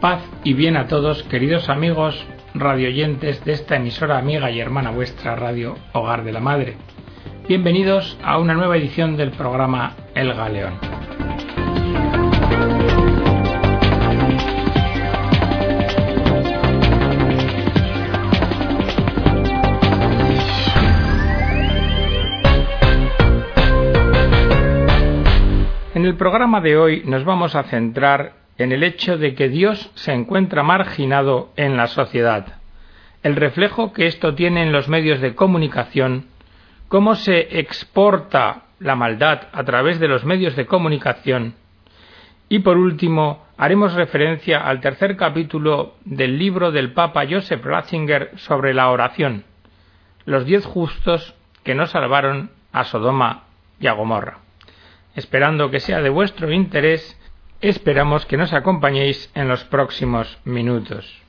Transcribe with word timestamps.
Paz 0.00 0.22
y 0.44 0.54
bien 0.54 0.78
a 0.78 0.86
todos, 0.86 1.22
queridos 1.24 1.68
amigos 1.68 2.24
radioyentes 2.54 3.44
de 3.44 3.52
esta 3.52 3.76
emisora 3.76 4.16
amiga 4.16 4.50
y 4.50 4.58
hermana 4.58 4.90
vuestra 4.90 5.36
Radio 5.36 5.76
Hogar 5.92 6.24
de 6.24 6.32
la 6.32 6.40
Madre. 6.40 6.78
Bienvenidos 7.46 8.16
a 8.24 8.38
una 8.38 8.54
nueva 8.54 8.78
edición 8.78 9.18
del 9.18 9.32
programa 9.32 9.92
El 10.14 10.32
Galeón. 10.32 10.72
En 25.94 26.06
el 26.06 26.14
programa 26.16 26.62
de 26.62 26.78
hoy 26.78 27.02
nos 27.04 27.26
vamos 27.26 27.54
a 27.54 27.64
centrar 27.64 28.39
en 28.64 28.72
el 28.72 28.82
hecho 28.82 29.16
de 29.16 29.34
que 29.34 29.48
Dios 29.48 29.90
se 29.94 30.12
encuentra 30.12 30.62
marginado 30.62 31.50
en 31.56 31.76
la 31.76 31.86
sociedad, 31.86 32.60
el 33.22 33.36
reflejo 33.36 33.92
que 33.92 34.06
esto 34.06 34.34
tiene 34.34 34.62
en 34.62 34.72
los 34.72 34.88
medios 34.88 35.20
de 35.20 35.34
comunicación, 35.34 36.26
cómo 36.88 37.14
se 37.14 37.58
exporta 37.58 38.64
la 38.78 38.96
maldad 38.96 39.48
a 39.52 39.64
través 39.64 40.00
de 40.00 40.08
los 40.08 40.24
medios 40.24 40.56
de 40.56 40.66
comunicación. 40.66 41.54
Y 42.48 42.60
por 42.60 42.78
último 42.78 43.46
haremos 43.56 43.94
referencia 43.94 44.58
al 44.58 44.80
tercer 44.80 45.16
capítulo 45.16 45.94
del 46.04 46.38
libro 46.38 46.72
del 46.72 46.92
Papa 46.92 47.24
Joseph 47.28 47.64
Ratzinger 47.64 48.32
sobre 48.36 48.74
la 48.74 48.90
oración, 48.90 49.44
los 50.24 50.46
diez 50.46 50.64
justos 50.64 51.34
que 51.62 51.74
no 51.74 51.86
salvaron 51.86 52.50
a 52.72 52.84
Sodoma 52.84 53.44
y 53.78 53.86
a 53.86 53.92
Gomorra. 53.92 54.38
Esperando 55.14 55.70
que 55.70 55.80
sea 55.80 56.00
de 56.00 56.08
vuestro 56.08 56.50
interés, 56.50 57.19
Esperamos 57.60 58.24
que 58.24 58.38
nos 58.38 58.54
acompañéis 58.54 59.30
en 59.34 59.46
los 59.46 59.64
próximos 59.64 60.38
minutos. 60.46 61.20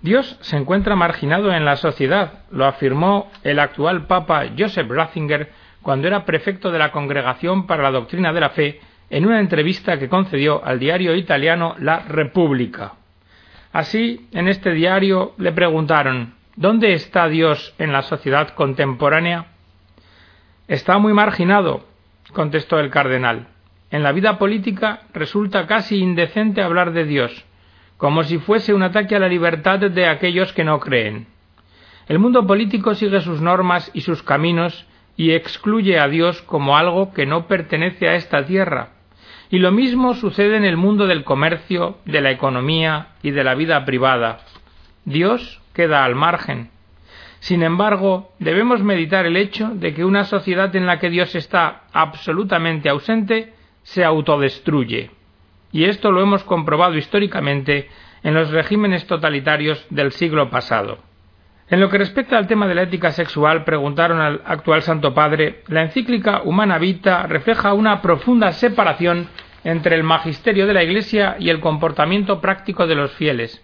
Dios 0.00 0.38
se 0.40 0.56
encuentra 0.56 0.96
marginado 0.96 1.52
en 1.52 1.66
la 1.66 1.76
sociedad, 1.76 2.44
lo 2.50 2.64
afirmó 2.64 3.30
el 3.42 3.58
actual 3.58 4.06
Papa 4.06 4.46
Joseph 4.56 4.88
Ratzinger 4.88 5.52
cuando 5.82 6.08
era 6.08 6.24
prefecto 6.24 6.70
de 6.70 6.78
la 6.78 6.90
Congregación 6.90 7.66
para 7.66 7.82
la 7.82 7.90
Doctrina 7.90 8.32
de 8.32 8.40
la 8.40 8.48
Fe 8.48 8.80
en 9.10 9.26
una 9.26 9.40
entrevista 9.40 9.98
que 9.98 10.08
concedió 10.08 10.64
al 10.64 10.78
diario 10.78 11.14
italiano 11.14 11.74
La 11.78 11.98
República. 11.98 12.94
Así, 13.70 14.26
en 14.32 14.48
este 14.48 14.72
diario 14.72 15.34
le 15.36 15.52
preguntaron 15.52 16.32
¿Dónde 16.56 16.94
está 16.94 17.28
Dios 17.28 17.74
en 17.76 17.92
la 17.92 18.02
sociedad 18.02 18.54
contemporánea? 18.54 19.48
Está 20.66 20.96
muy 20.96 21.12
marginado, 21.12 21.84
contestó 22.32 22.80
el 22.80 22.88
cardenal. 22.90 23.48
En 23.90 24.02
la 24.02 24.12
vida 24.12 24.38
política 24.38 25.00
resulta 25.14 25.66
casi 25.66 25.96
indecente 25.98 26.62
hablar 26.62 26.92
de 26.92 27.04
Dios, 27.04 27.44
como 27.96 28.22
si 28.22 28.38
fuese 28.38 28.74
un 28.74 28.82
ataque 28.82 29.16
a 29.16 29.18
la 29.18 29.28
libertad 29.28 29.78
de 29.78 30.06
aquellos 30.06 30.52
que 30.52 30.64
no 30.64 30.78
creen. 30.78 31.26
El 32.06 32.18
mundo 32.18 32.46
político 32.46 32.94
sigue 32.94 33.20
sus 33.20 33.40
normas 33.40 33.90
y 33.94 34.02
sus 34.02 34.22
caminos 34.22 34.86
y 35.16 35.32
excluye 35.32 35.98
a 35.98 36.08
Dios 36.08 36.42
como 36.42 36.76
algo 36.76 37.12
que 37.12 37.26
no 37.26 37.46
pertenece 37.46 38.08
a 38.08 38.14
esta 38.14 38.44
tierra. 38.46 38.90
Y 39.50 39.58
lo 39.58 39.72
mismo 39.72 40.14
sucede 40.14 40.56
en 40.56 40.64
el 40.64 40.76
mundo 40.76 41.06
del 41.06 41.24
comercio, 41.24 41.98
de 42.04 42.20
la 42.20 42.30
economía 42.30 43.08
y 43.22 43.30
de 43.30 43.44
la 43.44 43.54
vida 43.54 43.84
privada. 43.84 44.40
Dios 45.04 45.60
queda 45.72 46.04
al 46.04 46.14
margen. 46.14 46.70
Sin 47.40 47.62
embargo, 47.62 48.32
debemos 48.38 48.82
meditar 48.82 49.24
el 49.24 49.36
hecho 49.36 49.70
de 49.74 49.94
que 49.94 50.04
una 50.04 50.24
sociedad 50.24 50.74
en 50.76 50.86
la 50.86 50.98
que 50.98 51.08
Dios 51.08 51.34
está 51.34 51.82
absolutamente 51.92 52.88
ausente 52.88 53.54
se 53.82 54.04
autodestruye. 54.04 55.10
Y 55.72 55.84
esto 55.84 56.10
lo 56.10 56.22
hemos 56.22 56.44
comprobado 56.44 56.96
históricamente 56.96 57.88
en 58.22 58.34
los 58.34 58.50
regímenes 58.50 59.06
totalitarios 59.06 59.86
del 59.90 60.12
siglo 60.12 60.50
pasado. 60.50 60.98
En 61.70 61.80
lo 61.80 61.90
que 61.90 61.98
respecta 61.98 62.38
al 62.38 62.46
tema 62.46 62.66
de 62.66 62.74
la 62.74 62.82
ética 62.82 63.10
sexual, 63.10 63.64
preguntaron 63.64 64.20
al 64.20 64.40
actual 64.46 64.80
Santo 64.82 65.12
Padre, 65.12 65.62
la 65.68 65.82
encíclica 65.82 66.40
Humana 66.42 66.78
Vita 66.78 67.26
refleja 67.26 67.74
una 67.74 68.00
profunda 68.00 68.52
separación 68.52 69.28
entre 69.64 69.94
el 69.94 70.02
magisterio 70.02 70.66
de 70.66 70.72
la 70.72 70.82
Iglesia 70.82 71.36
y 71.38 71.50
el 71.50 71.60
comportamiento 71.60 72.40
práctico 72.40 72.86
de 72.86 72.94
los 72.94 73.12
fieles. 73.12 73.62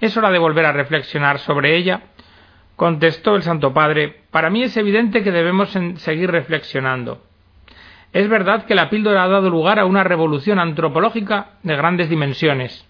¿Es 0.00 0.14
hora 0.18 0.30
de 0.30 0.38
volver 0.38 0.66
a 0.66 0.72
reflexionar 0.72 1.38
sobre 1.38 1.76
ella? 1.76 2.02
Contestó 2.76 3.36
el 3.36 3.42
Santo 3.42 3.72
Padre, 3.72 4.24
para 4.30 4.50
mí 4.50 4.62
es 4.62 4.76
evidente 4.76 5.22
que 5.22 5.32
debemos 5.32 5.70
seguir 5.96 6.30
reflexionando. 6.30 7.22
Es 8.16 8.30
verdad 8.30 8.64
que 8.64 8.74
la 8.74 8.88
píldora 8.88 9.24
ha 9.24 9.28
dado 9.28 9.50
lugar 9.50 9.78
a 9.78 9.84
una 9.84 10.02
revolución 10.02 10.58
antropológica 10.58 11.48
de 11.62 11.76
grandes 11.76 12.08
dimensiones. 12.08 12.88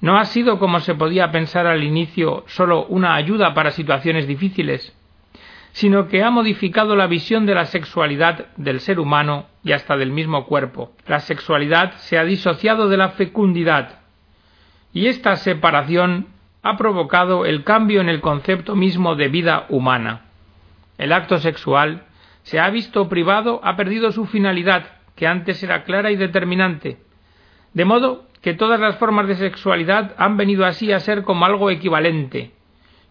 No 0.00 0.16
ha 0.16 0.24
sido, 0.24 0.58
como 0.58 0.80
se 0.80 0.94
podía 0.94 1.30
pensar 1.30 1.66
al 1.66 1.84
inicio, 1.84 2.44
sólo 2.46 2.86
una 2.86 3.14
ayuda 3.14 3.52
para 3.52 3.72
situaciones 3.72 4.26
difíciles, 4.26 4.96
sino 5.72 6.08
que 6.08 6.22
ha 6.24 6.30
modificado 6.30 6.96
la 6.96 7.06
visión 7.06 7.44
de 7.44 7.56
la 7.56 7.66
sexualidad 7.66 8.46
del 8.56 8.80
ser 8.80 9.00
humano 9.00 9.44
y 9.64 9.72
hasta 9.72 9.98
del 9.98 10.12
mismo 10.12 10.46
cuerpo. 10.46 10.92
La 11.06 11.20
sexualidad 11.20 11.92
se 11.98 12.16
ha 12.16 12.24
disociado 12.24 12.88
de 12.88 12.96
la 12.96 13.10
fecundidad, 13.10 13.98
y 14.94 15.08
esta 15.08 15.36
separación 15.36 16.28
ha 16.62 16.78
provocado 16.78 17.44
el 17.44 17.64
cambio 17.64 18.00
en 18.00 18.08
el 18.08 18.22
concepto 18.22 18.76
mismo 18.76 19.14
de 19.14 19.28
vida 19.28 19.66
humana. 19.68 20.22
El 20.96 21.12
acto 21.12 21.36
sexual 21.36 22.04
se 22.48 22.58
ha 22.58 22.70
visto 22.70 23.10
privado, 23.10 23.60
ha 23.62 23.76
perdido 23.76 24.10
su 24.10 24.24
finalidad, 24.24 24.86
que 25.16 25.26
antes 25.26 25.62
era 25.62 25.84
clara 25.84 26.10
y 26.10 26.16
determinante. 26.16 26.96
De 27.74 27.84
modo 27.84 28.24
que 28.40 28.54
todas 28.54 28.80
las 28.80 28.96
formas 28.96 29.28
de 29.28 29.34
sexualidad 29.34 30.14
han 30.16 30.38
venido 30.38 30.64
así 30.64 30.90
a 30.90 30.98
ser 30.98 31.24
como 31.24 31.44
algo 31.44 31.68
equivalente. 31.68 32.52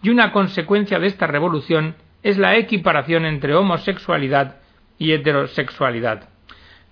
Y 0.02 0.10
una 0.10 0.32
consecuencia 0.32 0.98
de 0.98 1.06
esta 1.06 1.28
revolución 1.28 1.98
es 2.24 2.40
la 2.40 2.56
equiparación 2.56 3.26
entre 3.26 3.54
homosexualidad 3.54 4.56
y 4.98 5.12
heterosexualidad. 5.12 6.30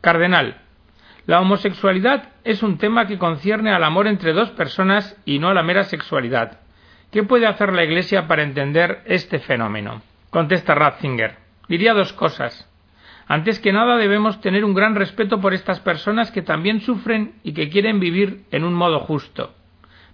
Cardenal, 0.02 0.62
la 1.26 1.42
homosexualidad 1.42 2.30
es 2.44 2.62
un 2.62 2.78
tema 2.78 3.08
que 3.08 3.18
concierne 3.18 3.72
al 3.72 3.84
amor 3.84 4.06
entre 4.06 4.34
dos 4.34 4.52
personas 4.52 5.20
y 5.26 5.40
no 5.40 5.50
a 5.50 5.56
la 5.56 5.64
mera 5.64 5.84
sexualidad. 5.86 6.60
¿Qué 7.12 7.24
puede 7.24 7.48
hacer 7.48 7.74
la 7.74 7.84
Iglesia 7.84 8.28
para 8.28 8.44
entender 8.44 9.02
este 9.06 9.40
fenómeno? 9.40 10.04
Contesta 10.30 10.76
Ratzinger. 10.76 11.45
Diría 11.68 11.94
dos 11.94 12.14
cosas. 12.14 12.70
Antes 13.28 13.60
que 13.60 13.74
nada 13.74 13.98
debemos 13.98 14.40
tener 14.42 14.64
un 14.64 14.76
gran 14.76 14.94
respeto 14.96 15.42
por 15.42 15.54
estas 15.54 15.80
personas 15.80 16.32
que 16.32 16.44
también 16.44 16.82
sufren 16.82 17.40
y 17.44 17.54
que 17.54 17.70
quieren 17.70 18.00
vivir 18.00 18.46
en 18.52 18.64
un 18.64 18.74
modo 18.74 19.00
justo. 19.00 19.54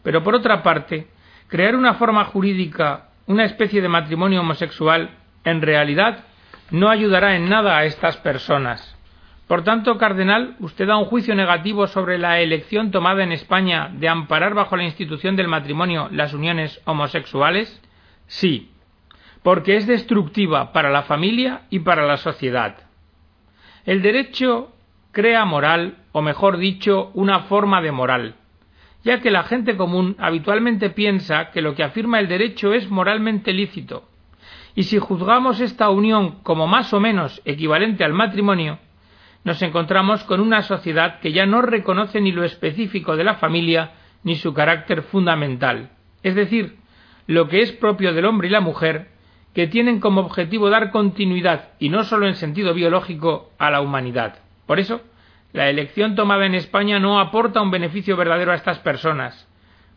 Pero 0.03 0.23
por 0.23 0.33
otra 0.35 0.63
parte, 0.63 1.07
crear 1.47 1.75
una 1.75 1.95
forma 1.95 2.23
jurídica, 2.25 3.09
una 3.27 3.43
especie 3.43 3.81
de 3.81 3.89
matrimonio 3.89 4.39
homosexual, 4.39 5.09
en 5.43 5.61
realidad 5.61 6.23
no 6.71 6.89
ayudará 6.89 7.35
en 7.35 7.49
nada 7.49 7.77
a 7.77 7.83
estas 7.85 8.15
personas. 8.17 8.97
Por 9.47 9.65
tanto, 9.65 9.97
cardenal, 9.97 10.55
¿usted 10.59 10.87
da 10.87 10.95
un 10.95 11.05
juicio 11.05 11.35
negativo 11.35 11.85
sobre 11.87 12.17
la 12.17 12.39
elección 12.39 12.89
tomada 12.89 13.23
en 13.23 13.33
España 13.33 13.89
de 13.91 14.07
amparar 14.07 14.53
bajo 14.53 14.77
la 14.77 14.85
institución 14.85 15.35
del 15.35 15.49
matrimonio 15.49 16.07
las 16.13 16.33
uniones 16.33 16.79
homosexuales? 16.85 17.81
Sí, 18.27 18.70
porque 19.43 19.77
es 19.77 19.87
destructiva 19.87 20.71
para 20.71 20.89
la 20.89 21.03
familia 21.03 21.63
y 21.69 21.79
para 21.79 22.05
la 22.05 22.17
sociedad. 22.17 22.77
El 23.85 24.01
derecho 24.01 24.71
crea 25.11 25.45
moral, 25.45 25.97
o 26.11 26.21
mejor 26.21 26.57
dicho, 26.57 27.11
una 27.13 27.41
forma 27.41 27.81
de 27.81 27.91
moral, 27.91 28.35
ya 29.03 29.19
que 29.19 29.31
la 29.31 29.43
gente 29.43 29.75
común 29.75 30.15
habitualmente 30.19 30.89
piensa 30.91 31.51
que 31.51 31.61
lo 31.61 31.75
que 31.75 31.83
afirma 31.83 32.19
el 32.19 32.27
derecho 32.27 32.73
es 32.73 32.89
moralmente 32.89 33.51
lícito, 33.53 34.07
y 34.75 34.83
si 34.83 34.99
juzgamos 34.99 35.59
esta 35.59 35.89
unión 35.89 36.41
como 36.43 36.67
más 36.67 36.93
o 36.93 36.99
menos 36.99 37.41
equivalente 37.43 38.03
al 38.03 38.13
matrimonio, 38.13 38.79
nos 39.43 39.61
encontramos 39.63 40.23
con 40.23 40.39
una 40.39 40.61
sociedad 40.61 41.19
que 41.19 41.33
ya 41.33 41.45
no 41.45 41.63
reconoce 41.63 42.21
ni 42.21 42.31
lo 42.31 42.43
específico 42.43 43.17
de 43.17 43.23
la 43.23 43.35
familia 43.35 43.93
ni 44.23 44.35
su 44.35 44.53
carácter 44.53 45.01
fundamental, 45.01 45.89
es 46.21 46.35
decir, 46.35 46.77
lo 47.25 47.47
que 47.47 47.61
es 47.61 47.71
propio 47.71 48.13
del 48.13 48.25
hombre 48.25 48.47
y 48.47 48.51
la 48.51 48.61
mujer 48.61 49.10
que 49.53 49.67
tienen 49.67 49.99
como 49.99 50.21
objetivo 50.21 50.69
dar 50.69 50.91
continuidad, 50.91 51.69
y 51.79 51.89
no 51.89 52.03
solo 52.03 52.27
en 52.27 52.35
sentido 52.35 52.73
biológico, 52.73 53.51
a 53.57 53.69
la 53.69 53.81
humanidad. 53.81 54.39
Por 54.65 54.79
eso, 54.79 55.01
la 55.53 55.69
elección 55.69 56.15
tomada 56.15 56.45
en 56.45 56.55
España 56.55 56.99
no 56.99 57.19
aporta 57.19 57.61
un 57.61 57.71
beneficio 57.71 58.15
verdadero 58.15 58.53
a 58.53 58.55
estas 58.55 58.79
personas, 58.79 59.47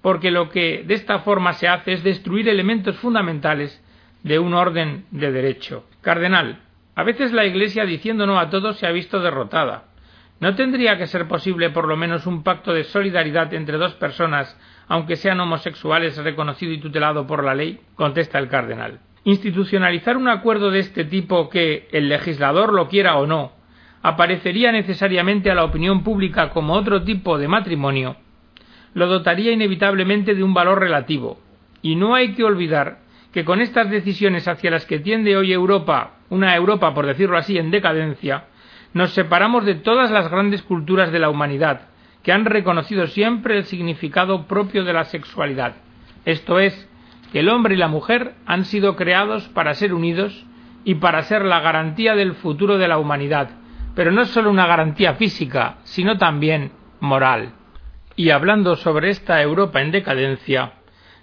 porque 0.02 0.30
lo 0.30 0.48
que 0.48 0.82
de 0.84 0.94
esta 0.94 1.20
forma 1.20 1.52
se 1.52 1.68
hace 1.68 1.92
es 1.92 2.02
destruir 2.02 2.48
elementos 2.48 2.96
fundamentales 2.96 3.80
de 4.24 4.38
un 4.38 4.54
orden 4.54 5.04
de 5.12 5.30
derecho. 5.30 5.84
Cardenal, 6.00 6.60
a 6.96 7.04
veces 7.04 7.32
la 7.32 7.44
Iglesia 7.44 7.84
diciendo 7.84 8.26
no 8.26 8.38
a 8.40 8.50
todos 8.50 8.78
se 8.78 8.86
ha 8.86 8.90
visto 8.90 9.20
derrotada. 9.20 9.84
¿No 10.40 10.56
tendría 10.56 10.98
que 10.98 11.06
ser 11.06 11.28
posible 11.28 11.70
por 11.70 11.86
lo 11.86 11.96
menos 11.96 12.26
un 12.26 12.42
pacto 12.42 12.72
de 12.72 12.84
solidaridad 12.84 13.54
entre 13.54 13.78
dos 13.78 13.94
personas, 13.94 14.58
aunque 14.88 15.16
sean 15.16 15.40
homosexuales, 15.40 16.16
reconocido 16.16 16.72
y 16.72 16.80
tutelado 16.80 17.26
por 17.26 17.44
la 17.44 17.54
ley? 17.54 17.80
contesta 17.94 18.38
el 18.38 18.48
cardenal. 18.48 18.98
Institucionalizar 19.24 20.16
un 20.16 20.28
acuerdo 20.28 20.70
de 20.70 20.80
este 20.80 21.04
tipo 21.04 21.48
que 21.48 21.88
el 21.92 22.08
legislador 22.08 22.72
lo 22.72 22.88
quiera 22.88 23.16
o 23.16 23.26
no, 23.26 23.52
aparecería 24.02 24.70
necesariamente 24.70 25.50
a 25.50 25.54
la 25.54 25.64
opinión 25.64 26.04
pública 26.04 26.50
como 26.50 26.74
otro 26.74 27.02
tipo 27.02 27.38
de 27.38 27.48
matrimonio, 27.48 28.16
lo 28.92 29.06
dotaría 29.06 29.50
inevitablemente 29.52 30.34
de 30.34 30.42
un 30.42 30.52
valor 30.52 30.78
relativo. 30.78 31.38
Y 31.80 31.96
no 31.96 32.14
hay 32.14 32.34
que 32.34 32.44
olvidar 32.44 32.98
que 33.32 33.44
con 33.44 33.60
estas 33.60 33.90
decisiones 33.90 34.46
hacia 34.46 34.70
las 34.70 34.86
que 34.86 35.00
tiende 35.00 35.36
hoy 35.36 35.52
Europa, 35.52 36.18
una 36.28 36.54
Europa, 36.54 36.94
por 36.94 37.06
decirlo 37.06 37.36
así, 37.36 37.58
en 37.58 37.70
decadencia, 37.70 38.44
nos 38.92 39.12
separamos 39.12 39.64
de 39.64 39.74
todas 39.74 40.10
las 40.10 40.30
grandes 40.30 40.62
culturas 40.62 41.10
de 41.10 41.18
la 41.18 41.30
humanidad, 41.30 41.88
que 42.22 42.32
han 42.32 42.44
reconocido 42.44 43.06
siempre 43.08 43.56
el 43.56 43.64
significado 43.64 44.46
propio 44.46 44.84
de 44.84 44.92
la 44.92 45.04
sexualidad. 45.04 45.74
Esto 46.24 46.60
es, 46.60 46.88
el 47.34 47.48
hombre 47.48 47.75
y 47.75 47.78
la 47.78 47.88
mujer 47.88 48.34
han 48.46 48.64
sido 48.64 48.96
creados 48.96 49.48
para 49.48 49.75
ser 49.75 49.92
unidos 49.92 50.46
y 50.84 50.96
para 50.96 51.22
ser 51.22 51.44
la 51.44 51.60
garantía 51.60 52.14
del 52.14 52.34
futuro 52.34 52.78
de 52.78 52.88
la 52.88 52.98
humanidad, 52.98 53.50
pero 53.94 54.12
no 54.12 54.25
solo 54.25 54.50
una 54.50 54.66
garantía 54.66 55.14
física, 55.14 55.78
sino 55.84 56.16
también 56.16 56.72
moral. 57.00 57.52
Y 58.16 58.31
hablando 58.31 58.76
sobre 58.76 59.10
esta 59.10 59.42
Europa 59.42 59.82
en 59.82 59.90
decadencia, 59.90 60.75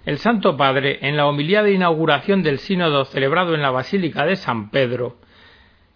el 0.04 0.18
Santo 0.18 0.56
Padre, 0.56 0.98
en 1.02 1.16
la 1.16 1.26
homilía 1.26 1.62
de 1.62 1.72
inauguración 1.72 2.42
del 2.42 2.58
sínodo 2.58 3.04
celebrado 3.04 3.54
en 3.54 3.62
la 3.62 3.70
Basílica 3.70 4.26
de 4.26 4.36
San 4.36 4.70
Pedro, 4.70 5.16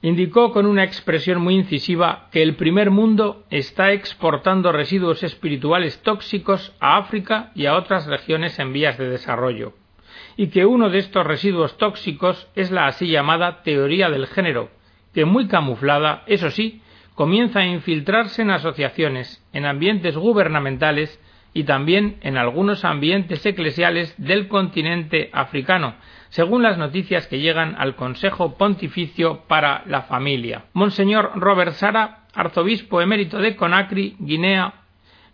indicó 0.01 0.53
con 0.53 0.67
una 0.67 0.85
expresión 0.85 1.43
muy 1.43 1.57
incisiva 1.57 2.29
que 2.31 2.43
el 2.43 2.55
primer 2.55 2.91
mundo 2.91 3.45
está 3.51 3.93
exportando 3.93 4.71
residuos 4.71 5.23
espirituales 5.23 6.01
tóxicos 6.03 6.75
a 6.81 6.97
África 6.99 7.51
y 7.55 7.67
a 7.67 7.75
otras 7.75 8.07
regiones 8.07 8.59
en 8.59 8.73
vías 8.73 8.97
de 8.97 9.09
desarrollo, 9.09 9.73
y 10.37 10.49
que 10.49 10.67
uno 10.67 10.91
de 10.91 10.99
estos 10.99 11.27
residuos 11.27 11.79
tóxicos 11.79 12.49
es 12.55 12.71
la 12.71 12.87
así 12.87 13.09
llamada 13.09 13.63
teoría 13.63 14.11
del 14.11 14.27
género, 14.27 14.71
que 15.15 15.25
muy 15.25 15.49
camuflada, 15.49 16.23
eso 16.27 16.51
sí, 16.51 16.83
comienza 17.15 17.61
a 17.61 17.67
infiltrarse 17.67 18.43
en 18.43 18.51
asociaciones, 18.51 19.43
en 19.53 19.65
ambientes 19.65 20.17
gubernamentales 20.17 21.19
y 21.55 21.65
también 21.65 22.19
en 22.21 22.37
algunos 22.37 22.85
ambientes 22.85 23.45
eclesiales 23.47 24.15
del 24.19 24.49
continente 24.49 25.31
africano, 25.33 25.95
según 26.29 26.63
las 26.63 26.77
noticias 26.77 27.27
que 27.29 27.39
llegan 27.39 27.75
al 27.79 27.97
Consejo 27.97 28.59
Pontificio 28.59 29.45
para 29.49 29.83
la 29.87 30.03
Familia. 30.03 30.67
Monseñor 30.75 31.31
Robert 31.35 31.73
Sara, 31.73 32.27
arzobispo 32.35 33.01
emérito 33.01 33.39
de 33.39 33.57
Conakry, 33.57 34.17
Guinea, 34.19 34.75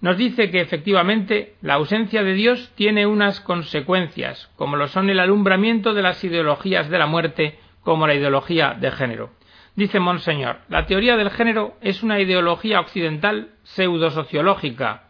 nos 0.03 0.17
dice 0.17 0.51
que 0.51 0.61
efectivamente 0.61 1.55
la 1.63 1.75
ausencia 1.75 2.25
de 2.25 2.33
Dios 2.33 2.73
tiene 2.75 3.07
unas 3.07 3.41
consecuencias, 3.41 4.51
como 4.57 4.77
lo 4.77 4.89
son 4.89 5.09
el 5.09 5.21
alumbramiento 5.21 5.95
de 5.95 6.03
las 6.03 6.23
ideologías 6.25 6.91
de 6.91 6.99
la 6.99 7.07
muerte, 7.07 7.61
como 7.83 8.09
la 8.09 8.15
ideología 8.15 8.77
de 8.79 8.91
género. 8.91 9.31
Dice 9.77 10.01
Monseñor, 10.01 10.59
la 10.69 10.87
teoría 10.87 11.17
del 11.17 11.31
género 11.31 11.77
es 11.81 12.03
una 12.03 12.19
ideología 12.19 12.81
occidental 12.81 13.51
pseudosociológica, 13.63 15.05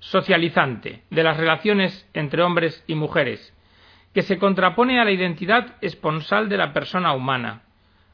socializante, 0.00 1.02
de 1.08 1.22
las 1.22 1.38
relaciones 1.38 2.06
entre 2.12 2.42
hombres 2.42 2.84
y 2.86 2.94
mujeres, 2.94 3.54
que 4.12 4.20
se 4.20 4.36
contrapone 4.36 5.00
a 5.00 5.04
la 5.06 5.12
identidad 5.12 5.76
esponsal 5.80 6.50
de 6.50 6.58
la 6.58 6.74
persona 6.74 7.14
humana, 7.14 7.62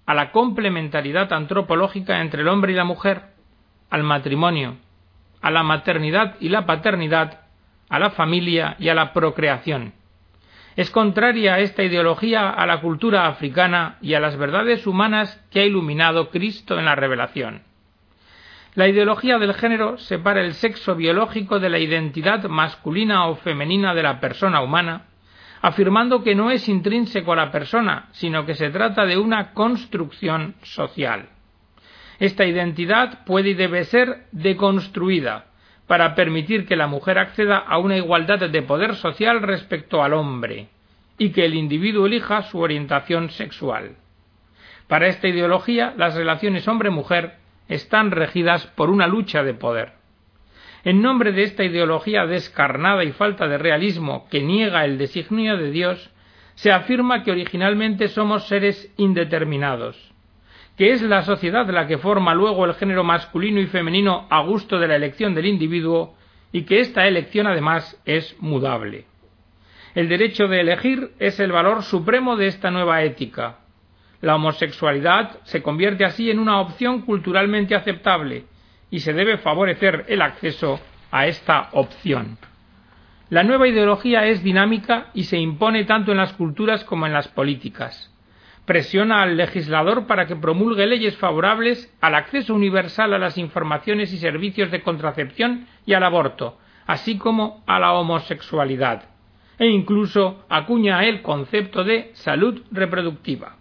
a 0.06 0.14
la 0.14 0.30
complementariedad 0.30 1.32
antropológica 1.32 2.20
entre 2.20 2.42
el 2.42 2.48
hombre 2.48 2.72
y 2.72 2.76
la 2.76 2.84
mujer, 2.84 3.22
al 3.90 4.04
matrimonio, 4.04 4.76
a 5.42 5.50
la 5.50 5.62
maternidad 5.62 6.36
y 6.40 6.48
la 6.48 6.64
paternidad, 6.64 7.40
a 7.88 7.98
la 7.98 8.10
familia 8.10 8.76
y 8.78 8.88
a 8.88 8.94
la 8.94 9.12
procreación. 9.12 9.92
Es 10.76 10.90
contraria 10.90 11.54
a 11.54 11.58
esta 11.58 11.82
ideología 11.82 12.48
a 12.48 12.66
la 12.66 12.80
cultura 12.80 13.26
africana 13.26 13.98
y 14.00 14.14
a 14.14 14.20
las 14.20 14.38
verdades 14.38 14.86
humanas 14.86 15.44
que 15.50 15.60
ha 15.60 15.64
iluminado 15.64 16.30
Cristo 16.30 16.78
en 16.78 16.86
la 16.86 16.94
revelación. 16.94 17.62
La 18.74 18.88
ideología 18.88 19.38
del 19.38 19.52
género 19.52 19.98
separa 19.98 20.40
el 20.40 20.54
sexo 20.54 20.94
biológico 20.94 21.60
de 21.60 21.68
la 21.68 21.78
identidad 21.78 22.44
masculina 22.44 23.26
o 23.26 23.34
femenina 23.36 23.92
de 23.94 24.02
la 24.02 24.18
persona 24.18 24.62
humana, 24.62 25.08
afirmando 25.60 26.22
que 26.22 26.34
no 26.34 26.50
es 26.50 26.66
intrínseco 26.70 27.34
a 27.34 27.36
la 27.36 27.50
persona, 27.50 28.08
sino 28.12 28.46
que 28.46 28.54
se 28.54 28.70
trata 28.70 29.04
de 29.04 29.18
una 29.18 29.52
construcción 29.52 30.54
social. 30.62 31.28
Esta 32.22 32.44
identidad 32.44 33.24
puede 33.24 33.50
y 33.50 33.54
debe 33.54 33.82
ser 33.82 34.26
deconstruida 34.30 35.46
para 35.88 36.14
permitir 36.14 36.66
que 36.66 36.76
la 36.76 36.86
mujer 36.86 37.18
acceda 37.18 37.58
a 37.58 37.78
una 37.78 37.96
igualdad 37.96 38.48
de 38.48 38.62
poder 38.62 38.94
social 38.94 39.42
respecto 39.42 40.04
al 40.04 40.12
hombre 40.12 40.68
y 41.18 41.32
que 41.32 41.44
el 41.44 41.54
individuo 41.54 42.06
elija 42.06 42.42
su 42.42 42.60
orientación 42.60 43.30
sexual. 43.30 43.96
Para 44.86 45.08
esta 45.08 45.26
ideología, 45.26 45.94
las 45.96 46.14
relaciones 46.14 46.68
hombre-mujer 46.68 47.38
están 47.66 48.12
regidas 48.12 48.68
por 48.68 48.88
una 48.88 49.08
lucha 49.08 49.42
de 49.42 49.54
poder. 49.54 49.94
En 50.84 51.02
nombre 51.02 51.32
de 51.32 51.42
esta 51.42 51.64
ideología 51.64 52.24
descarnada 52.26 53.02
y 53.02 53.10
falta 53.10 53.48
de 53.48 53.58
realismo 53.58 54.28
que 54.30 54.42
niega 54.42 54.84
el 54.84 54.96
designio 54.96 55.56
de 55.56 55.72
Dios, 55.72 56.12
se 56.54 56.70
afirma 56.70 57.24
que 57.24 57.32
originalmente 57.32 58.06
somos 58.06 58.46
seres 58.46 58.94
indeterminados, 58.96 60.11
que 60.76 60.92
es 60.92 61.02
la 61.02 61.22
sociedad 61.22 61.68
la 61.68 61.86
que 61.86 61.98
forma 61.98 62.34
luego 62.34 62.64
el 62.64 62.74
género 62.74 63.04
masculino 63.04 63.60
y 63.60 63.66
femenino 63.66 64.26
a 64.30 64.42
gusto 64.42 64.78
de 64.78 64.88
la 64.88 64.96
elección 64.96 65.34
del 65.34 65.46
individuo 65.46 66.14
y 66.52 66.62
que 66.62 66.80
esta 66.80 67.06
elección 67.06 67.46
además 67.46 68.00
es 68.04 68.36
mudable. 68.40 69.06
El 69.94 70.08
derecho 70.08 70.48
de 70.48 70.60
elegir 70.60 71.12
es 71.18 71.38
el 71.40 71.52
valor 71.52 71.82
supremo 71.82 72.36
de 72.36 72.46
esta 72.46 72.70
nueva 72.70 73.02
ética, 73.02 73.58
la 74.22 74.36
homosexualidad 74.36 75.40
se 75.42 75.62
convierte 75.62 76.04
así 76.04 76.30
en 76.30 76.38
una 76.38 76.60
opción 76.60 77.02
culturalmente 77.02 77.74
aceptable 77.74 78.44
y 78.88 79.00
se 79.00 79.12
debe 79.12 79.36
favorecer 79.38 80.04
el 80.08 80.22
acceso 80.22 80.80
a 81.10 81.26
esta 81.26 81.70
opción. 81.72 82.38
La 83.30 83.42
nueva 83.42 83.66
ideología 83.66 84.26
es 84.26 84.44
dinámica 84.44 85.08
y 85.12 85.24
se 85.24 85.38
impone 85.38 85.84
tanto 85.84 86.12
en 86.12 86.18
las 86.18 86.32
culturas 86.34 86.84
como 86.84 87.06
en 87.06 87.12
las 87.12 87.26
políticas. 87.26 88.11
Presiona 88.64 89.22
al 89.22 89.36
legislador 89.36 90.06
para 90.06 90.26
que 90.26 90.36
promulgue 90.36 90.86
leyes 90.86 91.16
favorables 91.16 91.92
al 92.00 92.14
acceso 92.14 92.54
universal 92.54 93.12
a 93.12 93.18
las 93.18 93.36
informaciones 93.36 94.12
y 94.12 94.18
servicios 94.18 94.70
de 94.70 94.82
contracepción 94.82 95.66
y 95.84 95.94
al 95.94 96.04
aborto, 96.04 96.58
así 96.86 97.18
como 97.18 97.64
a 97.66 97.80
la 97.80 97.92
homosexualidad, 97.92 99.08
e 99.58 99.66
incluso 99.66 100.44
acuña 100.48 101.04
el 101.04 101.22
concepto 101.22 101.82
de 101.82 102.10
salud 102.14 102.62
reproductiva. 102.70 103.56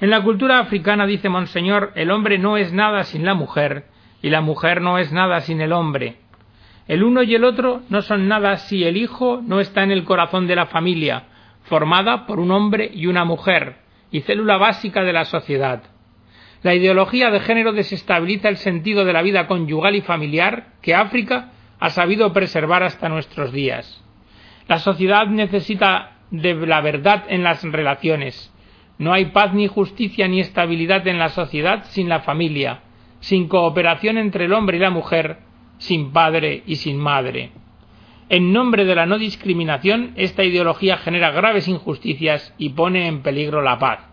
En 0.00 0.08
la 0.08 0.22
cultura 0.22 0.60
africana, 0.60 1.06
dice 1.06 1.28
Monseñor, 1.28 1.92
el 1.94 2.10
hombre 2.10 2.38
no 2.38 2.56
es 2.56 2.72
nada 2.72 3.04
sin 3.04 3.26
la 3.26 3.34
mujer 3.34 3.84
y 4.22 4.30
la 4.30 4.40
mujer 4.40 4.80
no 4.80 4.96
es 4.96 5.12
nada 5.12 5.40
sin 5.42 5.60
el 5.60 5.72
hombre. 5.72 6.16
El 6.88 7.04
uno 7.04 7.22
y 7.22 7.34
el 7.34 7.44
otro 7.44 7.82
no 7.90 8.00
son 8.00 8.26
nada 8.26 8.56
si 8.56 8.82
el 8.84 8.96
hijo 8.96 9.42
no 9.44 9.60
está 9.60 9.82
en 9.82 9.90
el 9.90 10.04
corazón 10.04 10.46
de 10.46 10.56
la 10.56 10.66
familia, 10.66 11.24
formada 11.64 12.26
por 12.26 12.40
un 12.40 12.50
hombre 12.50 12.90
y 12.92 13.06
una 13.06 13.26
mujer, 13.26 13.76
y 14.10 14.20
célula 14.22 14.56
básica 14.56 15.02
de 15.02 15.12
la 15.12 15.24
sociedad. 15.24 15.82
La 16.62 16.74
ideología 16.74 17.30
de 17.30 17.40
género 17.40 17.72
desestabiliza 17.72 18.48
el 18.48 18.56
sentido 18.56 19.04
de 19.04 19.12
la 19.12 19.22
vida 19.22 19.46
conyugal 19.46 19.96
y 19.96 20.02
familiar 20.02 20.74
que 20.82 20.94
África 20.94 21.50
ha 21.78 21.90
sabido 21.90 22.32
preservar 22.32 22.82
hasta 22.82 23.08
nuestros 23.08 23.52
días. 23.52 24.04
La 24.68 24.78
sociedad 24.78 25.26
necesita 25.26 26.18
de 26.30 26.54
la 26.54 26.80
verdad 26.80 27.24
en 27.28 27.42
las 27.42 27.62
relaciones, 27.62 28.52
no 29.00 29.14
hay 29.14 29.30
paz 29.30 29.54
ni 29.54 29.66
justicia 29.66 30.28
ni 30.28 30.40
estabilidad 30.40 31.08
en 31.08 31.18
la 31.18 31.30
sociedad 31.30 31.84
sin 31.84 32.10
la 32.10 32.20
familia, 32.20 32.80
sin 33.20 33.48
cooperación 33.48 34.18
entre 34.18 34.44
el 34.44 34.52
hombre 34.52 34.76
y 34.76 34.80
la 34.80 34.90
mujer, 34.90 35.38
sin 35.78 36.12
padre 36.12 36.62
y 36.66 36.76
sin 36.76 36.98
madre. 36.98 37.50
En 38.30 38.52
nombre 38.52 38.84
de 38.84 38.94
la 38.94 39.06
no 39.06 39.18
discriminación, 39.18 40.12
esta 40.14 40.44
ideología 40.44 40.98
genera 40.98 41.32
graves 41.32 41.66
injusticias 41.66 42.54
y 42.58 42.68
pone 42.68 43.08
en 43.08 43.22
peligro 43.22 43.60
la 43.60 43.80
paz. 43.80 44.06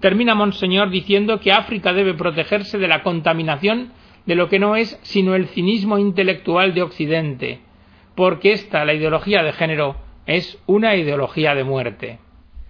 Termina 0.00 0.34
Monseñor 0.34 0.88
diciendo 0.88 1.40
que 1.40 1.52
África 1.52 1.92
debe 1.92 2.14
protegerse 2.14 2.78
de 2.78 2.88
la 2.88 3.02
contaminación 3.02 3.92
de 4.24 4.34
lo 4.34 4.48
que 4.48 4.58
no 4.58 4.76
es 4.76 4.98
sino 5.02 5.34
el 5.34 5.46
cinismo 5.48 5.98
intelectual 5.98 6.72
de 6.72 6.80
Occidente, 6.80 7.60
porque 8.14 8.52
esta, 8.52 8.86
la 8.86 8.94
ideología 8.94 9.42
de 9.42 9.52
género, 9.52 9.96
es 10.24 10.58
una 10.64 10.96
ideología 10.96 11.54
de 11.54 11.64
muerte. 11.64 12.18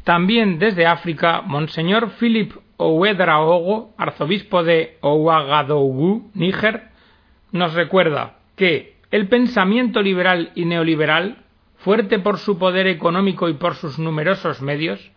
También 0.02 0.58
desde 0.58 0.86
África, 0.86 1.40
Monseñor 1.42 2.10
Philip 2.18 2.52
Ouedraogo, 2.78 3.94
arzobispo 3.96 4.64
de 4.64 4.96
Ouagadougou, 5.02 6.32
Níger, 6.34 6.88
nos 7.52 7.74
recuerda 7.74 8.38
que 8.56 8.99
el 9.10 9.28
pensamiento 9.28 10.02
liberal 10.02 10.52
y 10.54 10.64
neoliberal, 10.64 11.44
fuerte 11.78 12.18
por 12.18 12.38
su 12.38 12.58
poder 12.58 12.86
económico 12.86 13.48
y 13.48 13.54
por 13.54 13.74
sus 13.74 13.98
numerosos 13.98 14.62
medios, 14.62 15.10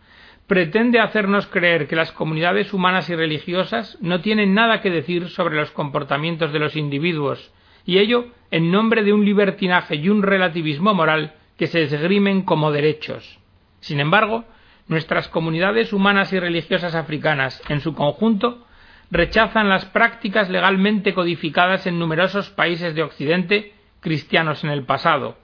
pretende 0.46 1.00
hacernos 1.00 1.46
creer 1.46 1.86
que 1.86 1.96
las 1.96 2.12
comunidades 2.12 2.72
humanas 2.72 3.08
y 3.08 3.14
religiosas 3.14 3.96
no 4.00 4.20
tienen 4.20 4.52
nada 4.54 4.80
que 4.80 4.90
decir 4.90 5.28
sobre 5.28 5.56
los 5.56 5.70
comportamientos 5.70 6.52
de 6.52 6.58
los 6.58 6.76
individuos, 6.76 7.52
y 7.86 7.98
ello 7.98 8.26
en 8.50 8.70
nombre 8.70 9.04
de 9.04 9.12
un 9.12 9.24
libertinaje 9.24 9.96
y 9.96 10.08
un 10.08 10.22
relativismo 10.22 10.92
moral 10.94 11.34
que 11.56 11.66
se 11.66 11.82
esgrimen 11.82 12.42
como 12.42 12.72
derechos. 12.72 13.38
Sin 13.80 14.00
embargo, 14.00 14.44
nuestras 14.88 15.28
comunidades 15.28 15.92
humanas 15.92 16.32
y 16.32 16.40
religiosas 16.40 16.94
africanas, 16.94 17.62
en 17.68 17.80
su 17.80 17.94
conjunto, 17.94 18.66
rechazan 19.10 19.68
las 19.68 19.84
prácticas 19.86 20.50
legalmente 20.50 21.14
codificadas 21.14 21.86
en 21.86 21.98
numerosos 21.98 22.50
países 22.50 22.94
de 22.94 23.02
Occidente 23.02 23.72
cristianos 24.04 24.62
en 24.62 24.70
el 24.70 24.84
pasado, 24.84 25.38